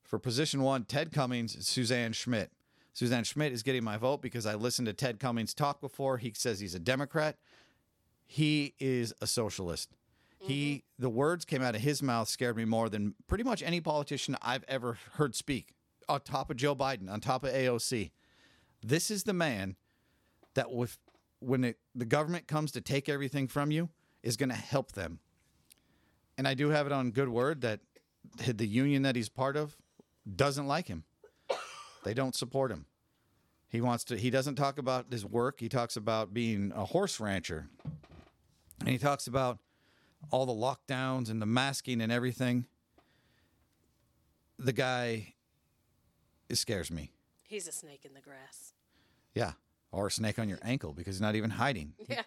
For 0.04 0.18
position 0.18 0.64
one, 0.64 0.86
Ted 0.86 1.12
Cummings, 1.12 1.68
Suzanne 1.68 2.14
Schmidt. 2.14 2.52
Suzanne 2.94 3.26
Schmidt 3.26 3.54
is 3.54 3.62
getting 3.62 3.84
my 3.84 3.98
vote 3.98 4.24
because 4.24 4.48
I 4.48 4.56
listened 4.56 4.88
to 4.88 4.94
Ted 4.94 5.20
Cummings 5.20 5.54
talk 5.54 5.82
before. 5.82 6.18
He 6.18 6.34
says 6.36 6.60
he's 6.60 6.74
a 6.74 6.80
Democrat. 6.80 7.38
He 8.26 8.74
is 8.80 9.14
a 9.22 9.28
socialist. 9.28 9.92
He 10.40 10.78
mm-hmm. 10.78 11.04
the 11.04 11.10
words 11.10 11.46
came 11.46 11.62
out 11.62 11.76
of 11.76 11.82
his 11.82 12.02
mouth 12.02 12.28
scared 12.28 12.58
me 12.58 12.66
more 12.66 12.90
than 12.90 13.14
pretty 13.28 13.44
much 13.44 13.62
any 13.62 13.82
politician 13.82 14.36
I've 14.42 14.64
ever 14.68 14.98
heard 15.14 15.36
speak. 15.36 15.74
On 16.10 16.20
top 16.22 16.50
of 16.50 16.58
Joe 16.58 16.76
Biden, 16.76 17.10
on 17.12 17.20
top 17.20 17.44
of 17.44 17.54
AOC. 17.54 18.12
This 18.82 19.12
is 19.12 19.24
the 19.24 19.34
man 19.34 19.76
that 20.54 20.72
with 20.72 20.98
when 21.40 21.64
it, 21.64 21.78
the 21.94 22.06
government 22.06 22.48
comes 22.48 22.72
to 22.72 22.82
take 22.82 23.10
everything 23.10 23.48
from 23.48 23.72
you 23.72 23.90
is 24.24 24.38
going 24.38 24.50
to 24.50 24.56
help 24.56 24.94
them. 24.94 25.20
And 26.38 26.48
I 26.48 26.54
do 26.54 26.70
have 26.70 26.86
it 26.86 26.92
on 26.92 27.12
good 27.12 27.30
word 27.30 27.62
that 27.62 27.80
the 28.46 28.68
union 28.68 29.04
that 29.04 29.16
he's 29.16 29.30
part 29.30 29.56
of 29.56 29.76
doesn't 30.36 30.68
like 30.68 30.88
him. 30.88 31.04
They 32.04 32.14
don't 32.14 32.36
support 32.36 32.72
him. 32.72 32.86
He 33.70 33.82
wants 33.82 34.06
to 34.06 34.18
he 34.18 34.30
doesn't 34.30 34.56
talk 34.56 34.78
about 34.78 35.08
his 35.12 35.26
work, 35.26 35.60
he 35.60 35.68
talks 35.68 35.98
about 35.98 36.34
being 36.34 36.72
a 36.76 36.86
horse 36.86 37.20
rancher. 37.20 37.68
And 38.80 38.90
he 38.90 38.98
talks 38.98 39.28
about 39.28 39.60
all 40.32 40.46
the 40.46 40.54
lockdowns 40.54 41.30
and 41.30 41.42
the 41.42 41.46
masking 41.46 42.02
and 42.02 42.12
everything. 42.12 42.66
The 44.60 44.74
guy 44.74 45.34
it 46.50 46.56
scares 46.58 46.92
me. 46.92 47.12
He's 47.44 47.68
a 47.68 47.72
snake 47.72 48.06
in 48.06 48.14
the 48.14 48.22
grass. 48.22 48.74
Yeah. 49.34 49.54
Or 49.92 50.08
a 50.08 50.12
snake 50.12 50.38
on 50.40 50.50
your 50.50 50.60
ankle 50.62 50.94
because 50.94 51.16
he's 51.16 51.22
not 51.22 51.36
even 51.36 51.52
hiding. 51.52 51.94
Yeah. 52.10 52.24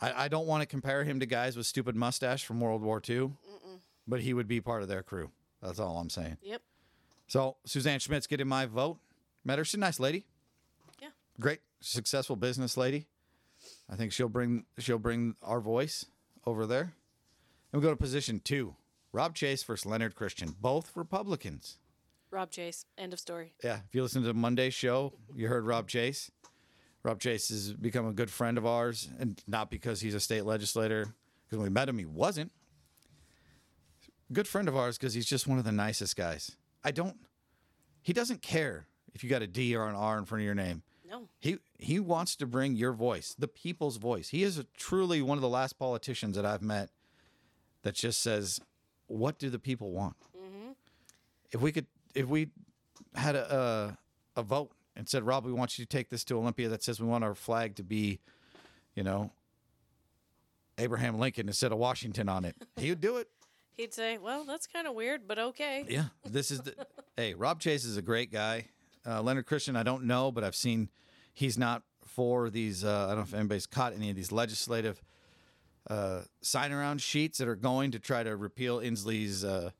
I, 0.00 0.24
I 0.24 0.28
don't 0.28 0.46
want 0.46 0.60
to 0.62 0.66
compare 0.66 1.02
him 1.02 1.18
to 1.20 1.26
guys 1.26 1.56
with 1.56 1.66
stupid 1.66 1.96
mustache 1.96 2.44
from 2.44 2.60
World 2.60 2.82
War 2.82 3.02
II, 3.08 3.32
but 4.06 4.20
he 4.20 4.32
would 4.32 4.46
be 4.46 4.60
part 4.60 4.82
of 4.82 4.88
their 4.88 5.02
crew. 5.02 5.30
That's 5.60 5.80
all 5.80 5.98
I'm 5.98 6.08
saying. 6.10 6.36
Yep. 6.42 6.62
So 7.26 7.56
Suzanne 7.66 7.98
Schmidt's 7.98 8.28
getting 8.28 8.46
my 8.46 8.66
vote. 8.66 8.98
Met 9.44 9.58
her. 9.58 9.64
She's 9.64 9.74
a 9.74 9.78
nice 9.78 9.98
lady. 9.98 10.24
Yeah. 11.02 11.08
Great, 11.40 11.60
successful 11.80 12.36
business 12.36 12.76
lady. 12.76 13.06
I 13.90 13.96
think 13.96 14.12
she'll 14.12 14.28
bring 14.28 14.66
she'll 14.78 14.98
bring 14.98 15.34
our 15.42 15.60
voice 15.60 16.06
over 16.46 16.64
there. 16.64 16.92
And 17.72 17.82
we 17.82 17.86
go 17.86 17.90
to 17.90 17.96
position 17.96 18.40
two. 18.42 18.76
Rob 19.12 19.34
Chase 19.34 19.62
versus 19.64 19.84
Leonard 19.84 20.14
Christian, 20.14 20.54
both 20.60 20.92
Republicans. 20.94 21.78
Rob 22.30 22.50
Chase. 22.50 22.84
End 22.96 23.12
of 23.12 23.18
story. 23.18 23.54
Yeah, 23.62 23.80
if 23.88 23.94
you 23.94 24.02
listen 24.02 24.22
to 24.24 24.34
Monday's 24.34 24.74
show, 24.74 25.12
you 25.34 25.48
heard 25.48 25.64
Rob 25.64 25.88
Chase. 25.88 26.30
Rob 27.02 27.20
Chase 27.20 27.48
has 27.48 27.72
become 27.72 28.06
a 28.06 28.12
good 28.12 28.30
friend 28.30 28.58
of 28.58 28.66
ours, 28.66 29.08
and 29.18 29.42
not 29.46 29.70
because 29.70 30.00
he's 30.00 30.14
a 30.14 30.20
state 30.20 30.44
legislator. 30.44 31.14
Because 31.46 31.58
when 31.58 31.64
we 31.64 31.70
met 31.70 31.88
him, 31.88 31.98
he 31.98 32.04
wasn't. 32.04 32.52
Good 34.32 34.46
friend 34.46 34.68
of 34.68 34.76
ours 34.76 34.98
because 34.98 35.14
he's 35.14 35.26
just 35.26 35.46
one 35.46 35.58
of 35.58 35.64
the 35.64 35.72
nicest 35.72 36.16
guys. 36.16 36.56
I 36.84 36.90
don't. 36.90 37.16
He 38.02 38.12
doesn't 38.12 38.42
care 38.42 38.86
if 39.14 39.24
you 39.24 39.30
got 39.30 39.42
a 39.42 39.46
D 39.46 39.74
or 39.74 39.88
an 39.88 39.94
R 39.94 40.18
in 40.18 40.26
front 40.26 40.42
of 40.42 40.44
your 40.44 40.54
name. 40.54 40.82
No. 41.08 41.28
He 41.38 41.58
he 41.78 41.98
wants 41.98 42.36
to 42.36 42.46
bring 42.46 42.74
your 42.74 42.92
voice, 42.92 43.34
the 43.38 43.48
people's 43.48 43.96
voice. 43.96 44.28
He 44.28 44.42
is 44.42 44.58
a, 44.58 44.64
truly 44.76 45.22
one 45.22 45.38
of 45.38 45.42
the 45.42 45.48
last 45.48 45.78
politicians 45.78 46.36
that 46.36 46.44
I've 46.44 46.60
met 46.60 46.90
that 47.82 47.94
just 47.94 48.20
says, 48.20 48.60
"What 49.06 49.38
do 49.38 49.48
the 49.48 49.58
people 49.58 49.92
want?" 49.92 50.16
Mm-hmm. 50.36 50.72
If 51.52 51.62
we 51.62 51.72
could, 51.72 51.86
if 52.18 52.26
we 52.26 52.48
had 53.14 53.36
a, 53.36 53.96
a 54.36 54.40
a 54.40 54.42
vote 54.42 54.72
and 54.96 55.08
said, 55.08 55.22
"Rob, 55.22 55.44
we 55.46 55.52
want 55.52 55.78
you 55.78 55.84
to 55.84 55.88
take 55.88 56.10
this 56.10 56.24
to 56.24 56.36
Olympia," 56.36 56.68
that 56.68 56.82
says 56.82 57.00
we 57.00 57.06
want 57.06 57.24
our 57.24 57.34
flag 57.34 57.76
to 57.76 57.84
be, 57.84 58.18
you 58.94 59.04
know, 59.04 59.30
Abraham 60.76 61.18
Lincoln 61.18 61.48
instead 61.48 61.72
of 61.72 61.78
Washington 61.78 62.28
on 62.28 62.44
it, 62.44 62.56
he 62.76 62.90
would 62.90 63.00
do 63.00 63.16
it. 63.16 63.28
He'd 63.76 63.94
say, 63.94 64.18
"Well, 64.18 64.44
that's 64.44 64.66
kind 64.66 64.86
of 64.86 64.94
weird, 64.94 65.28
but 65.28 65.38
okay." 65.38 65.84
Yeah, 65.88 66.06
this 66.24 66.50
is 66.50 66.60
the. 66.60 66.74
hey, 67.16 67.34
Rob 67.34 67.60
Chase 67.60 67.84
is 67.84 67.96
a 67.96 68.02
great 68.02 68.32
guy. 68.32 68.66
Uh, 69.06 69.22
Leonard 69.22 69.46
Christian, 69.46 69.76
I 69.76 69.84
don't 69.84 70.04
know, 70.04 70.32
but 70.32 70.42
I've 70.42 70.56
seen 70.56 70.90
he's 71.32 71.56
not 71.56 71.82
for 72.04 72.50
these. 72.50 72.84
Uh, 72.84 73.06
I 73.06 73.08
don't 73.10 73.18
know 73.18 73.22
if 73.22 73.34
anybody's 73.34 73.66
caught 73.66 73.92
any 73.92 74.10
of 74.10 74.16
these 74.16 74.32
legislative 74.32 75.00
uh, 75.88 76.22
sign 76.42 76.72
around 76.72 77.00
sheets 77.00 77.38
that 77.38 77.46
are 77.46 77.56
going 77.56 77.92
to 77.92 78.00
try 78.00 78.24
to 78.24 78.36
repeal 78.36 78.80
Inslee's 78.80 79.44
uh, 79.44 79.70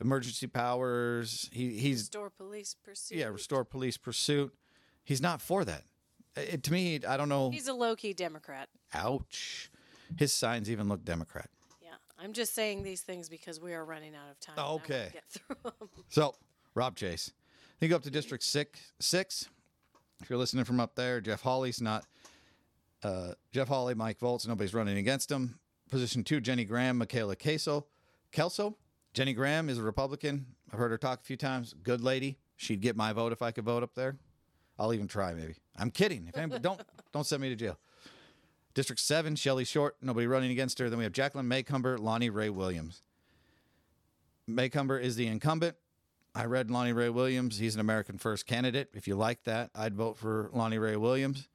emergency 0.00 0.46
powers. 0.46 1.48
He 1.52 1.78
he's 1.78 2.00
Restore 2.02 2.30
police 2.30 2.74
pursuit. 2.74 3.18
yeah 3.18 3.26
restore 3.26 3.64
police 3.64 3.96
pursuit. 3.96 4.54
He's 5.04 5.20
not 5.20 5.40
for 5.40 5.64
that. 5.64 5.84
It, 6.36 6.62
to 6.64 6.72
me, 6.72 7.00
I 7.08 7.16
don't 7.16 7.28
know. 7.28 7.50
He's 7.50 7.68
a 7.68 7.72
low 7.72 7.96
key 7.96 8.12
Democrat. 8.12 8.68
Ouch. 8.92 9.70
His 10.18 10.32
signs 10.32 10.70
even 10.70 10.88
look 10.88 11.04
Democrat. 11.04 11.48
Yeah. 11.82 11.90
I'm 12.18 12.32
just 12.32 12.54
saying 12.54 12.82
these 12.82 13.00
things 13.00 13.28
because 13.28 13.58
we 13.60 13.72
are 13.72 13.84
running 13.84 14.14
out 14.14 14.30
of 14.30 14.38
time. 14.40 14.58
Okay. 14.58 15.08
Get 15.12 15.24
through 15.28 15.56
'em. 15.64 15.88
So, 16.08 16.34
Rob 16.74 16.94
Chase. 16.96 17.32
You 17.80 17.88
go 17.88 17.96
up 17.96 18.02
to 18.02 18.10
District 18.10 18.42
Six. 18.44 18.92
Six. 19.00 19.48
If 20.22 20.28
you're 20.30 20.38
listening 20.38 20.64
from 20.64 20.80
up 20.80 20.94
there, 20.94 21.20
Jeff 21.20 21.40
Holy's 21.42 21.80
not. 21.80 22.04
Uh, 23.02 23.32
Jeff 23.52 23.68
Hawley, 23.68 23.94
Mike 23.94 24.18
Volz. 24.18 24.46
Nobody's 24.48 24.74
running 24.74 24.96
against 24.98 25.30
him. 25.30 25.58
Position 25.90 26.24
two: 26.24 26.40
Jenny 26.40 26.64
Graham, 26.64 26.98
Michaela 26.98 27.36
Kelso. 27.36 27.86
Kelso. 28.32 28.76
Jenny 29.16 29.32
Graham 29.32 29.70
is 29.70 29.78
a 29.78 29.82
Republican. 29.82 30.44
I've 30.70 30.78
heard 30.78 30.90
her 30.90 30.98
talk 30.98 31.22
a 31.22 31.24
few 31.24 31.38
times. 31.38 31.74
Good 31.82 32.02
lady. 32.02 32.36
She'd 32.56 32.82
get 32.82 32.96
my 32.96 33.14
vote 33.14 33.32
if 33.32 33.40
I 33.40 33.50
could 33.50 33.64
vote 33.64 33.82
up 33.82 33.94
there. 33.94 34.18
I'll 34.78 34.92
even 34.92 35.08
try. 35.08 35.32
Maybe. 35.32 35.54
I'm 35.74 35.90
kidding. 35.90 36.26
If 36.28 36.36
anybody, 36.36 36.60
don't 36.60 36.82
don't 37.14 37.24
send 37.24 37.40
me 37.40 37.48
to 37.48 37.56
jail. 37.56 37.78
District 38.74 39.00
seven: 39.00 39.34
Shelly 39.34 39.64
Short. 39.64 39.96
Nobody 40.02 40.26
running 40.26 40.50
against 40.50 40.78
her. 40.80 40.90
Then 40.90 40.98
we 40.98 41.04
have 41.04 41.14
Jacquelin 41.14 41.46
Maycumber, 41.46 41.98
Lonnie 41.98 42.28
Ray 42.28 42.50
Williams. 42.50 43.00
Maycumber 44.46 45.00
is 45.00 45.16
the 45.16 45.26
incumbent. 45.28 45.76
I 46.34 46.44
read 46.44 46.70
Lonnie 46.70 46.92
Ray 46.92 47.08
Williams. 47.08 47.56
He's 47.56 47.74
an 47.74 47.80
American 47.80 48.18
First 48.18 48.44
candidate. 48.44 48.90
If 48.92 49.08
you 49.08 49.16
like 49.16 49.44
that, 49.44 49.70
I'd 49.74 49.94
vote 49.94 50.18
for 50.18 50.50
Lonnie 50.52 50.76
Ray 50.76 50.96
Williams. 50.96 51.48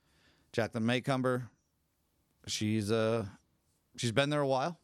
Jacquelin 0.52 0.82
Maycumber, 0.82 1.43
she's 2.47 2.91
uh 2.91 3.26
she's 3.97 4.12
been 4.12 4.32
there 4.32 4.41
a 4.41 4.47
while. 4.47 4.80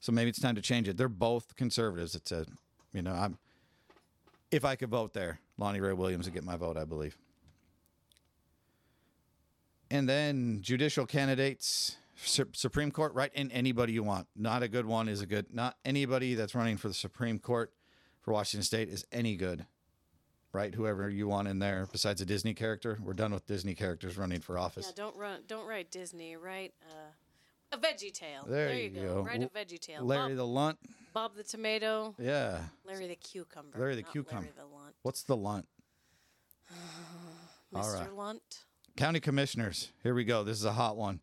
So 0.00 0.12
maybe 0.12 0.30
it's 0.30 0.40
time 0.40 0.54
to 0.54 0.62
change 0.62 0.88
it. 0.88 0.96
They're 0.96 1.08
both 1.08 1.54
conservatives. 1.56 2.14
It's 2.14 2.32
a 2.32 2.46
you 2.92 3.02
know, 3.02 3.12
I'm 3.12 3.38
If 4.50 4.64
I 4.64 4.74
could 4.74 4.88
vote 4.88 5.12
there, 5.12 5.38
Lonnie 5.58 5.80
Ray 5.80 5.92
Williams 5.92 6.26
would 6.26 6.34
get 6.34 6.44
my 6.44 6.56
vote, 6.56 6.76
I 6.76 6.84
believe. 6.84 7.16
And 9.90 10.08
then 10.08 10.58
judicial 10.60 11.04
candidates, 11.04 11.96
Su- 12.16 12.48
Supreme 12.52 12.90
Court, 12.90 13.12
right? 13.14 13.32
And 13.34 13.50
anybody 13.52 13.92
you 13.92 14.02
want. 14.02 14.28
Not 14.36 14.62
a 14.62 14.68
good 14.68 14.86
one 14.86 15.08
is 15.08 15.20
a 15.20 15.26
good. 15.26 15.52
Not 15.52 15.76
anybody 15.84 16.34
that's 16.34 16.54
running 16.54 16.76
for 16.76 16.88
the 16.88 16.94
Supreme 16.94 17.38
Court 17.38 17.72
for 18.20 18.32
Washington 18.32 18.62
State 18.64 18.88
is 18.88 19.04
any 19.10 19.36
good, 19.36 19.66
right? 20.52 20.74
Whoever 20.74 21.08
you 21.10 21.26
want 21.26 21.48
in 21.48 21.58
there, 21.58 21.88
besides 21.90 22.20
a 22.20 22.24
Disney 22.26 22.54
character, 22.54 22.98
we're 23.02 23.14
done 23.14 23.32
with 23.32 23.46
Disney 23.46 23.74
characters 23.74 24.16
running 24.16 24.40
for 24.40 24.56
office. 24.58 24.86
Yeah, 24.86 25.02
don't 25.04 25.16
run. 25.16 25.40
Don't 25.48 25.66
write 25.66 25.90
Disney. 25.90 26.36
Write 26.36 26.72
uh, 26.88 27.10
a 27.72 27.78
Veggie 27.78 28.12
Tale. 28.12 28.44
There 28.46 28.74
you 28.74 28.90
you 28.90 29.00
go. 29.06 29.14
go. 29.14 29.20
Write 29.22 29.42
a 29.42 29.48
Veggie 29.48 29.78
Tale. 29.80 30.04
Larry 30.04 30.28
Bob, 30.30 30.36
the 30.36 30.46
Lunt, 30.46 30.78
Bob 31.12 31.34
the 31.36 31.42
Tomato. 31.44 32.14
yeah. 32.18 32.58
Larry 32.86 33.08
the 33.08 33.16
Cucumber. 33.16 33.78
Larry 33.78 33.96
the 33.96 34.02
Cucumber. 34.02 34.42
Larry 34.42 34.52
the 34.56 34.66
Lunt. 34.66 34.94
What's 35.02 35.22
the 35.22 35.36
Lunt? 35.36 35.66
All 37.74 37.82
Mr. 37.82 38.00
right. 38.00 38.14
Lunt. 38.16 38.64
County 38.96 39.20
commissioners. 39.20 39.92
Here 40.02 40.14
we 40.14 40.24
go. 40.24 40.42
This 40.44 40.58
is 40.58 40.64
a 40.64 40.72
hot 40.72 40.96
one. 40.96 41.20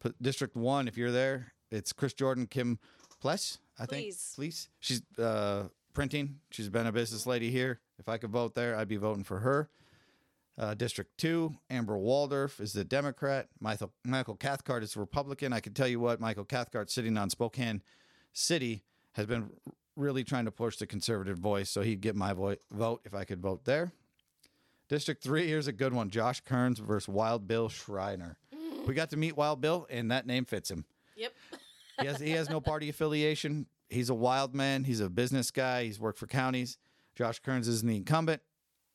Put 0.00 0.20
District 0.22 0.54
One. 0.54 0.86
If 0.86 0.96
you're 0.96 1.10
there, 1.10 1.52
it's 1.70 1.92
Chris 1.92 2.12
Jordan, 2.12 2.46
Kim 2.46 2.78
Plese. 3.22 3.58
I 3.78 3.86
think. 3.86 4.04
Please. 4.06 4.32
Please. 4.36 4.68
She's 4.80 5.02
uh, 5.18 5.64
printing. 5.94 6.40
She's 6.50 6.68
been 6.68 6.86
a 6.86 6.92
business 6.92 7.26
lady 7.26 7.50
here. 7.50 7.80
If 7.98 8.08
I 8.08 8.18
could 8.18 8.30
vote 8.30 8.54
there, 8.54 8.76
I'd 8.76 8.88
be 8.88 8.96
voting 8.96 9.24
for 9.24 9.40
her. 9.40 9.68
Uh, 10.58 10.74
District 10.74 11.16
Two, 11.16 11.54
Amber 11.70 11.94
Waldref 11.94 12.60
is 12.60 12.72
the 12.72 12.82
Democrat. 12.84 13.46
Michael 13.60 13.92
Michael 14.04 14.34
Cathcart 14.34 14.82
is 14.82 14.94
the 14.94 15.00
Republican. 15.00 15.52
I 15.52 15.60
can 15.60 15.72
tell 15.72 15.86
you 15.86 16.00
what, 16.00 16.20
Michael 16.20 16.44
Cathcart, 16.44 16.90
sitting 16.90 17.16
on 17.16 17.30
Spokane 17.30 17.80
City, 18.32 18.82
has 19.12 19.26
been 19.26 19.50
really 19.94 20.24
trying 20.24 20.46
to 20.46 20.50
push 20.50 20.76
the 20.76 20.86
conservative 20.86 21.38
voice, 21.38 21.70
so 21.70 21.82
he'd 21.82 22.00
get 22.00 22.16
my 22.16 22.32
vo- 22.32 22.56
vote 22.72 23.02
if 23.04 23.14
I 23.14 23.24
could 23.24 23.40
vote 23.40 23.64
there. 23.66 23.92
District 24.88 25.22
three, 25.22 25.46
here's 25.46 25.68
a 25.68 25.72
good 25.72 25.92
one: 25.92 26.10
Josh 26.10 26.40
Kerns 26.40 26.80
versus 26.80 27.08
Wild 27.08 27.46
Bill 27.46 27.68
Schreiner. 27.68 28.36
We 28.84 28.94
got 28.94 29.10
to 29.10 29.16
meet 29.16 29.36
Wild 29.36 29.60
Bill, 29.60 29.86
and 29.90 30.10
that 30.10 30.26
name 30.26 30.44
fits 30.44 30.70
him. 30.70 30.84
Yep. 31.16 31.32
He 32.00 32.06
has 32.06 32.18
he 32.18 32.30
has 32.30 32.50
no 32.50 32.60
party 32.60 32.88
affiliation. 32.88 33.66
He's 33.88 34.10
a 34.10 34.14
wild 34.14 34.56
man. 34.56 34.82
He's 34.84 35.00
a 35.00 35.08
business 35.08 35.52
guy. 35.52 35.84
He's 35.84 36.00
worked 36.00 36.18
for 36.18 36.26
counties. 36.26 36.78
Josh 37.14 37.38
Kerns 37.38 37.68
is 37.68 37.82
the 37.82 37.94
incumbent. 37.94 38.42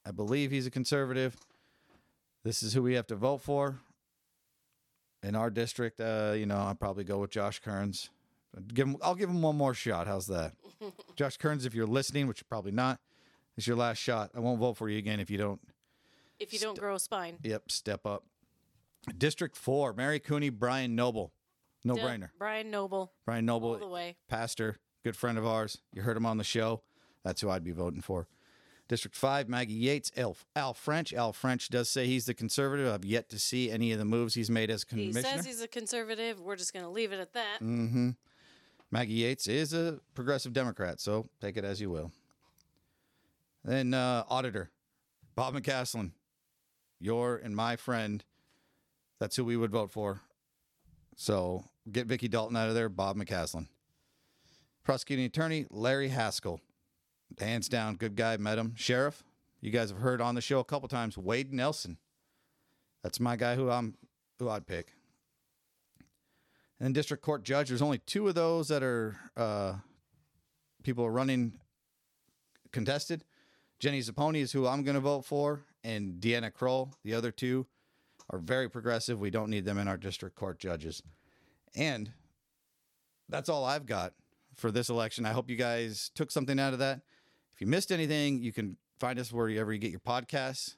I 0.06 0.12
believe 0.12 0.52
he's 0.52 0.68
a 0.68 0.72
conservative. 0.72 1.38
This 2.44 2.62
is 2.64 2.74
who 2.74 2.84
we 2.84 2.94
have 2.96 3.08
to 3.08 3.16
vote 3.16 3.42
for. 3.42 3.80
In 5.24 5.36
our 5.36 5.50
district, 5.50 6.02
uh, 6.02 6.34
you 6.36 6.46
know, 6.46 6.58
I'll 6.58 6.76
probably 6.76 7.06
go 7.06 7.20
with 7.20 7.32
Josh 7.32 7.60
Kerns. 7.60 8.10
Give 8.74 8.88
him, 8.88 8.98
I'll 9.02 9.16
give 9.16 9.30
him 9.30 9.42
one 9.42 9.56
more 9.56 9.74
shot. 9.74 10.06
How's 10.06 10.28
that? 10.28 10.54
Josh 11.16 11.38
Kerns, 11.38 11.66
if 11.66 11.74
you're 11.74 11.88
listening, 11.88 12.28
which 12.28 12.42
you're 12.42 12.48
probably 12.50 12.74
not, 12.74 13.00
it's 13.58 13.66
your 13.66 13.78
last 13.78 13.98
shot. 14.00 14.32
I 14.36 14.40
won't 14.42 14.60
vote 14.60 14.76
for 14.78 14.90
you 14.90 14.98
again 14.98 15.20
if 15.22 15.30
you 15.32 15.38
don't 15.38 15.62
If 16.40 16.52
you 16.52 16.60
don't 16.60 16.78
grow 16.78 16.96
a 16.96 17.00
spine. 17.00 17.38
Yep, 17.44 17.72
step 17.72 18.06
up. 18.06 18.26
District 19.18 19.56
four, 19.56 19.94
Mary 19.94 20.20
Kuney, 20.20 20.52
Brian 20.52 20.96
Noble. 20.96 21.32
No 21.86 21.96
brainer. 21.96 22.30
Brian 22.38 22.70
Noble. 22.72 23.12
Brian 23.26 23.46
Noble, 23.46 23.72
All 23.74 23.78
the 23.80 23.88
way. 23.88 24.16
pastor, 24.30 24.78
good 25.04 25.16
friend 25.18 25.38
of 25.38 25.46
ours. 25.46 25.80
You 25.94 26.02
heard 26.02 26.16
him 26.16 26.26
on 26.26 26.38
the 26.38 26.44
show. 26.44 26.82
That's 27.24 27.42
who 27.42 27.50
I'd 27.50 27.64
be 27.64 27.72
voting 27.72 28.02
for. 28.02 28.28
District 28.90 29.16
five, 29.16 29.48
Maggie 29.48 29.74
Yates, 29.74 30.12
Al, 30.18 30.36
Al 30.56 30.74
French. 30.74 31.14
Al 31.14 31.32
French 31.32 31.70
does 31.70 31.90
say 31.90 32.06
he's 32.06 32.26
the 32.26 32.34
conservative. 32.34 32.94
I've 32.94 33.06
yet 33.06 33.30
to 33.30 33.40
see 33.40 33.72
any 33.72 33.92
of 33.92 34.00
the 34.00 34.06
moves 34.06 34.34
he's 34.34 34.50
made 34.50 34.70
as 34.70 34.84
commissioner. 34.84 35.22
He 35.22 35.26
says 35.26 35.46
he's 35.46 35.62
a 35.62 35.68
conservative. 35.68 36.40
We're 36.40 36.58
just 36.58 36.74
going 36.74 36.86
to 36.86 36.92
leave 36.92 37.12
it 37.14 37.20
at 37.20 37.34
that. 37.34 37.60
Mm-hmm. 37.62 38.12
Maggie 38.92 39.14
Yates 39.14 39.48
is 39.48 39.74
a 39.74 40.00
progressive 40.14 40.54
Democrat, 40.54 41.00
so 41.00 41.30
take 41.42 41.58
it 41.58 41.64
as 41.64 41.82
you 41.82 41.90
will. 41.90 42.12
Then 43.64 43.94
uh, 43.94 44.26
auditor, 44.30 44.70
Bob 45.36 45.56
McCaslin, 45.56 46.12
your 47.00 47.38
and 47.38 47.56
my 47.56 47.76
friend. 47.78 48.24
That's 49.20 49.38
who 49.38 49.46
we 49.46 49.56
would 49.56 49.72
vote 49.72 49.90
for. 49.90 50.20
So 51.16 51.64
get 51.90 52.08
Vicky 52.08 52.28
Dalton 52.28 52.58
out 52.58 52.68
of 52.68 52.76
there, 52.76 52.90
Bob 52.90 53.16
McCaslin. 53.16 53.68
Prosecuting 54.84 55.26
attorney, 55.26 55.66
Larry 55.70 56.10
Haskell. 56.10 56.60
Hands 57.40 57.68
down, 57.68 57.96
good 57.96 58.16
guy, 58.16 58.38
met 58.38 58.58
him. 58.58 58.74
Sheriff, 58.76 59.24
you 59.62 59.72
guys 59.72 59.90
have 59.90 60.00
heard 60.00 60.22
on 60.22 60.36
the 60.36 60.42
show 60.42 60.60
a 60.60 60.64
couple 60.64 60.88
times, 60.88 61.18
Wade 61.18 61.54
Nelson. 61.54 61.98
That's 63.02 63.20
my 63.20 63.36
guy 63.36 63.56
who 63.56 63.70
I'm 63.70 63.96
who 64.40 64.50
I'd 64.50 64.68
pick. 64.68 64.94
And 66.80 66.88
then 66.88 66.94
district 66.94 67.24
court 67.24 67.44
judge, 67.44 67.70
there's 67.70 67.82
only 67.82 68.00
two 68.00 68.28
of 68.28 68.36
those 68.36 68.68
that 68.68 68.84
are 68.84 69.16
uh, 69.38 69.76
people 70.84 71.06
are 71.06 71.12
running 71.12 71.60
contested. 72.72 73.24
Jenny 73.80 74.02
Zapponi 74.02 74.42
is 74.42 74.52
who 74.52 74.68
I'm 74.68 74.84
going 74.84 74.96
to 74.96 75.02
vote 75.02 75.26
for, 75.26 75.62
and 75.84 76.22
Deanna 76.22 76.54
Kroll. 76.54 76.94
The 77.04 77.14
other 77.14 77.32
two 77.32 77.68
are 78.30 78.40
very 78.40 78.70
progressive. 78.70 79.20
We 79.20 79.30
don't 79.30 79.50
need 79.50 79.66
them 79.66 79.78
in 79.78 79.88
our 79.88 79.98
district 79.98 80.36
court 80.36 80.60
judges. 80.60 81.04
And 81.76 82.12
that's 83.30 83.50
all 83.50 83.66
I've 83.66 83.86
got 83.86 84.14
for 84.56 84.72
this 84.72 84.90
election. 84.90 85.26
I 85.26 85.34
hope 85.34 85.50
you 85.50 85.56
guys 85.56 86.12
took 86.16 86.32
something 86.32 86.60
out 86.60 86.74
of 86.74 86.80
that. 86.80 87.02
You 87.64 87.68
missed 87.68 87.94
anything, 87.94 88.40
you 88.40 88.52
can 88.52 88.76
find 89.00 89.18
us 89.18 89.32
wherever 89.32 89.72
you 89.72 89.80
get 89.80 89.90
your 89.92 90.02
podcasts. 90.02 90.76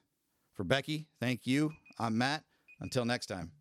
For 0.54 0.64
Becky, 0.64 1.08
thank 1.20 1.48
you. 1.48 1.72
I'm 1.98 2.16
Matt. 2.16 2.44
Until 2.80 3.06
next 3.06 3.26
time. 3.26 3.54